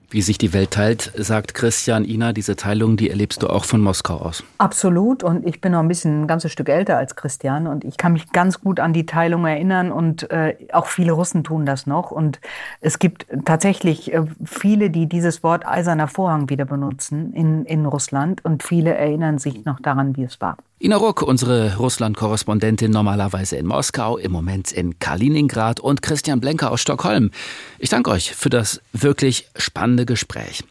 Wie 0.08 0.22
sich 0.22 0.38
die 0.38 0.52
Welt 0.52 0.70
teilt, 0.70 1.12
sagt 1.16 1.54
Christian 1.54 2.04
Ina, 2.04 2.32
diese 2.32 2.54
Teilung, 2.54 2.96
die 2.96 3.10
erlebst 3.10 3.42
du 3.42 3.48
auch 3.48 3.64
von 3.64 3.80
Moskau 3.80 4.16
aus. 4.16 4.44
Absolut. 4.58 5.24
Und 5.24 5.44
ich 5.44 5.60
bin 5.60 5.72
noch 5.72 5.80
ein 5.80 5.88
bisschen 5.88 6.22
ein 6.22 6.26
ganzes 6.28 6.52
Stück 6.52 6.68
älter 6.68 6.96
als 6.96 7.16
Christian. 7.16 7.66
Und 7.66 7.84
ich 7.84 7.96
kann 7.96 8.12
mich 8.12 8.30
ganz 8.30 8.60
gut 8.60 8.78
an 8.78 8.92
die 8.92 9.04
Teilung 9.04 9.44
erinnern. 9.46 9.90
Und 9.90 10.30
äh, 10.30 10.56
auch 10.72 10.86
viele 10.86 11.12
Russen 11.12 11.42
tun 11.42 11.66
das 11.66 11.86
noch. 11.86 12.12
Und 12.12 12.40
es 12.80 13.00
gibt 13.00 13.26
tatsächlich 13.44 14.12
äh, 14.12 14.22
viele, 14.44 14.90
die 14.90 15.06
dieses 15.06 15.42
Wort 15.42 15.66
eiserner 15.66 16.06
Vorhang 16.06 16.48
wieder 16.50 16.66
benutzen 16.66 17.32
in, 17.32 17.64
in 17.64 17.84
Russland. 17.84 18.44
Und 18.44 18.62
viele 18.62 18.94
erinnern 18.94 19.38
sich 19.38 19.64
noch 19.64 19.80
daran, 19.80 20.16
wie 20.16 20.24
es 20.24 20.40
war. 20.40 20.56
Ina 20.78 20.96
Ruck, 20.96 21.22
unsere 21.22 21.78
Russland-Korrespondentin, 21.78 22.90
normalerweise 22.90 23.56
in 23.56 23.64
Moskau, 23.64 24.18
im 24.18 24.30
Moment 24.30 24.72
in 24.72 24.98
Kaliningrad 24.98 25.80
und 25.80 26.02
Christian 26.02 26.38
Blenker 26.38 26.70
aus 26.70 26.82
Stockholm. 26.82 27.30
Ich 27.78 27.88
danke 27.88 28.10
euch 28.10 28.34
für 28.34 28.50
das 28.50 28.82
wirklich 28.92 29.48
spannende 29.56 30.04
Gespräch. 30.04 30.64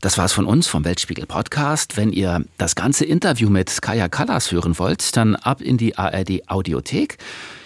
Das 0.00 0.16
war's 0.16 0.32
von 0.32 0.46
uns 0.46 0.66
vom 0.66 0.86
Weltspiegel 0.86 1.26
Podcast. 1.26 1.98
Wenn 1.98 2.10
ihr 2.10 2.42
das 2.56 2.74
ganze 2.74 3.04
Interview 3.04 3.50
mit 3.50 3.82
Kaya 3.82 4.08
Kallas 4.08 4.50
hören 4.50 4.78
wollt, 4.78 5.14
dann 5.14 5.36
ab 5.36 5.60
in 5.60 5.76
die 5.76 5.98
ARD 5.98 6.48
Audiothek. 6.48 7.18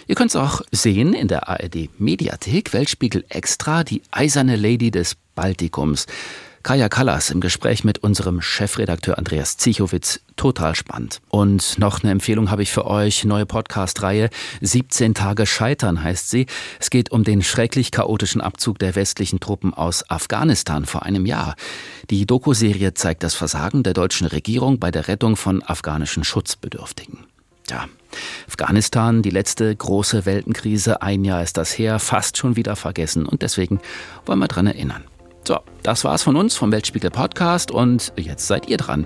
Ihr 0.07 0.15
könnt 0.15 0.31
es 0.31 0.35
auch 0.35 0.63
sehen 0.73 1.13
in 1.13 1.29
der 1.29 1.47
ARD 1.47 1.89
Mediathek, 1.97 2.73
Weltspiegel 2.73 3.23
Extra, 3.29 3.85
die 3.85 4.01
eiserne 4.11 4.57
Lady 4.57 4.91
des 4.91 5.15
Baltikums. 5.33 6.07
Kaya 6.65 6.89
Kallas 6.89 7.29
im 7.29 7.41
Gespräch 7.41 7.83
mit 7.83 7.99
unserem 7.99 8.41
Chefredakteur 8.41 9.19
Andreas 9.19 9.55
Zichowitz. 9.57 10.21
Total 10.35 10.73
spannend. 10.73 11.21
Und 11.29 11.77
noch 11.77 12.01
eine 12.01 12.11
Empfehlung 12.11 12.49
habe 12.49 12.63
ich 12.63 12.71
für 12.71 12.87
euch. 12.87 13.23
Neue 13.23 13.45
Podcast-Reihe 13.45 14.31
17 14.61 15.13
Tage 15.13 15.45
Scheitern 15.45 16.03
heißt 16.03 16.31
sie. 16.31 16.47
Es 16.79 16.89
geht 16.89 17.11
um 17.11 17.23
den 17.23 17.43
schrecklich 17.43 17.91
chaotischen 17.91 18.41
Abzug 18.41 18.79
der 18.79 18.95
westlichen 18.95 19.39
Truppen 19.39 19.75
aus 19.75 20.09
Afghanistan 20.09 20.85
vor 20.85 21.03
einem 21.03 21.27
Jahr. 21.27 21.53
Die 22.09 22.25
Doku-Serie 22.25 22.95
zeigt 22.95 23.21
das 23.21 23.35
Versagen 23.35 23.83
der 23.83 23.93
deutschen 23.93 24.25
Regierung 24.25 24.79
bei 24.79 24.89
der 24.89 25.07
Rettung 25.07 25.35
von 25.35 25.61
afghanischen 25.61 26.23
Schutzbedürftigen. 26.23 27.27
Tja, 27.67 27.85
Afghanistan, 28.47 29.21
die 29.21 29.29
letzte 29.29 29.75
große 29.75 30.25
Weltenkrise, 30.25 31.03
ein 31.03 31.25
Jahr 31.25 31.43
ist 31.43 31.57
das 31.57 31.77
her, 31.77 31.99
fast 31.99 32.37
schon 32.37 32.55
wieder 32.55 32.75
vergessen 32.75 33.27
und 33.27 33.43
deswegen 33.43 33.79
wollen 34.25 34.39
wir 34.39 34.47
dran 34.47 34.65
erinnern. 34.65 35.03
So, 35.47 35.59
das 35.83 36.03
war's 36.03 36.23
von 36.23 36.35
uns 36.35 36.55
vom 36.55 36.71
Weltspiegel 36.71 37.11
Podcast 37.11 37.69
und 37.69 38.11
jetzt 38.15 38.47
seid 38.47 38.67
ihr 38.67 38.77
dran. 38.77 39.05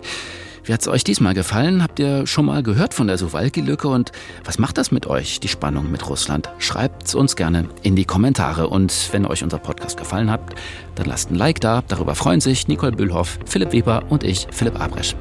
Wie 0.64 0.72
hat's 0.72 0.88
euch 0.88 1.04
diesmal 1.04 1.34
gefallen? 1.34 1.84
Habt 1.84 2.00
ihr 2.00 2.28
schon 2.28 2.46
mal 2.46 2.64
gehört 2.64 2.94
von 2.94 3.08
der 3.08 3.18
Suwalki-Lücke 3.18 3.90
und 3.90 4.14
was 4.46 4.58
macht 4.58 4.78
das 4.78 4.90
mit 4.90 5.06
euch, 5.06 5.42
die 5.42 5.50
Spannung 5.50 5.92
mit 5.92 6.08
Russland? 6.08 6.50
Schreibt's 6.58 7.14
uns 7.14 7.36
gerne 7.36 7.68
in 7.82 7.98
die 7.98 8.06
Kommentare 8.06 8.70
und 8.70 9.10
wenn 9.12 9.26
euch 9.26 9.44
unser 9.44 9.58
Podcast 9.58 9.98
gefallen 9.98 10.32
hat, 10.32 10.42
dann 10.96 11.08
lasst 11.08 11.30
ein 11.30 11.36
Like 11.36 11.60
da. 11.60 11.84
Darüber 11.90 12.16
freuen 12.16 12.40
sich 12.40 12.70
Nicole 12.70 12.94
Bühlhoff, 12.94 13.38
Philipp 13.46 13.74
Weber 13.74 14.04
und 14.08 14.24
ich, 14.24 14.48
Philipp 14.50 14.80
Abresch. 14.80 15.16